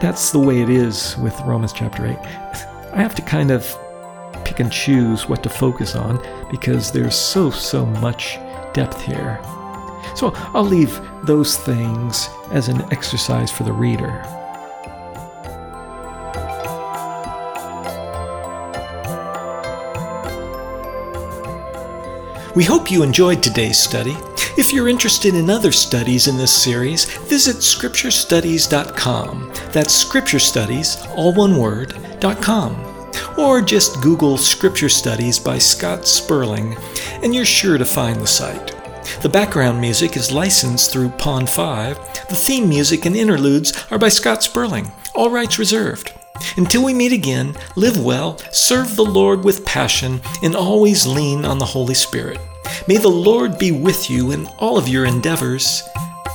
that's 0.02 0.32
the 0.32 0.40
way 0.40 0.62
it 0.62 0.70
is 0.70 1.18
with 1.18 1.40
Romans 1.42 1.72
chapter 1.72 2.06
8. 2.06 2.18
I 2.94 3.02
have 3.02 3.16
to 3.16 3.22
kind 3.22 3.52
of 3.52 3.78
pick 4.48 4.62
and 4.62 4.72
choose 4.72 5.28
what 5.28 5.44
to 5.44 5.50
focus 5.50 5.96
on 5.96 6.24
because 6.50 6.90
there's 6.92 7.16
so, 7.16 7.52
so 7.52 7.86
much 7.86 8.38
depth 8.74 9.02
here. 9.02 9.42
So 10.16 10.32
I'll 10.54 10.64
leave 10.64 11.02
those 11.24 11.58
things 11.58 12.30
as 12.52 12.70
an 12.70 12.82
exercise 12.94 13.52
for 13.52 13.64
the 13.64 13.74
reader. 13.74 14.24
We 22.56 22.64
hope 22.64 22.90
you 22.90 23.04
enjoyed 23.04 23.44
today's 23.44 23.78
study. 23.78 24.16
If 24.58 24.74
you're 24.74 24.88
interested 24.88 25.36
in 25.36 25.50
other 25.50 25.72
studies 25.72 26.28
in 26.28 26.38
this 26.38 26.52
series, 26.52 27.06
visit 27.28 27.58
scripturestudies.com. 27.58 29.52
That's 29.72 29.94
scripture 29.94 30.40
studies, 30.40 30.98
all 31.16 31.34
one 31.34 31.58
word, 31.58 31.96
.com. 32.42 32.87
Or 33.38 33.62
just 33.62 34.02
Google 34.02 34.36
Scripture 34.38 34.90
Studies 34.90 35.38
by 35.38 35.60
Scott 35.60 36.08
Sperling, 36.08 36.76
and 37.22 37.36
you're 37.36 37.46
sure 37.46 37.78
to 37.78 37.86
find 37.86 38.20
the 38.20 38.26
site. 38.26 38.74
The 39.22 39.30
background 39.30 39.80
music 39.80 40.18
is 40.18 40.32
licensed 40.32 40.92
through 40.92 41.10
Pond 41.10 41.48
5. 41.48 42.28
The 42.30 42.36
theme 42.36 42.68
music 42.68 43.06
and 43.06 43.16
interludes 43.16 43.86
are 43.92 44.00
by 44.00 44.10
Scott 44.10 44.42
Sperling, 44.42 44.92
all 45.14 45.30
rights 45.30 45.60
reserved. 45.60 46.14
Until 46.58 46.84
we 46.84 46.96
meet 46.96 47.14
again, 47.14 47.56
live 47.76 48.04
well, 48.04 48.40
serve 48.52 48.96
the 48.96 49.06
Lord 49.06 49.44
with 49.44 49.66
passion, 49.66 50.20
and 50.42 50.56
always 50.56 51.06
lean 51.06 51.46
on 51.46 51.60
the 51.60 51.66
Holy 51.66 51.94
Spirit. 51.94 52.40
May 52.88 52.98
the 52.98 53.08
Lord 53.08 53.60
be 53.60 53.72
with 53.72 54.10
you 54.10 54.32
in 54.32 54.48
all 54.58 54.80
of 54.80 54.88
your 54.88 55.06
endeavors. 55.06 55.84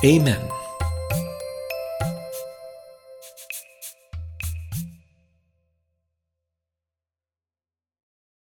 Amen. 0.05 0.52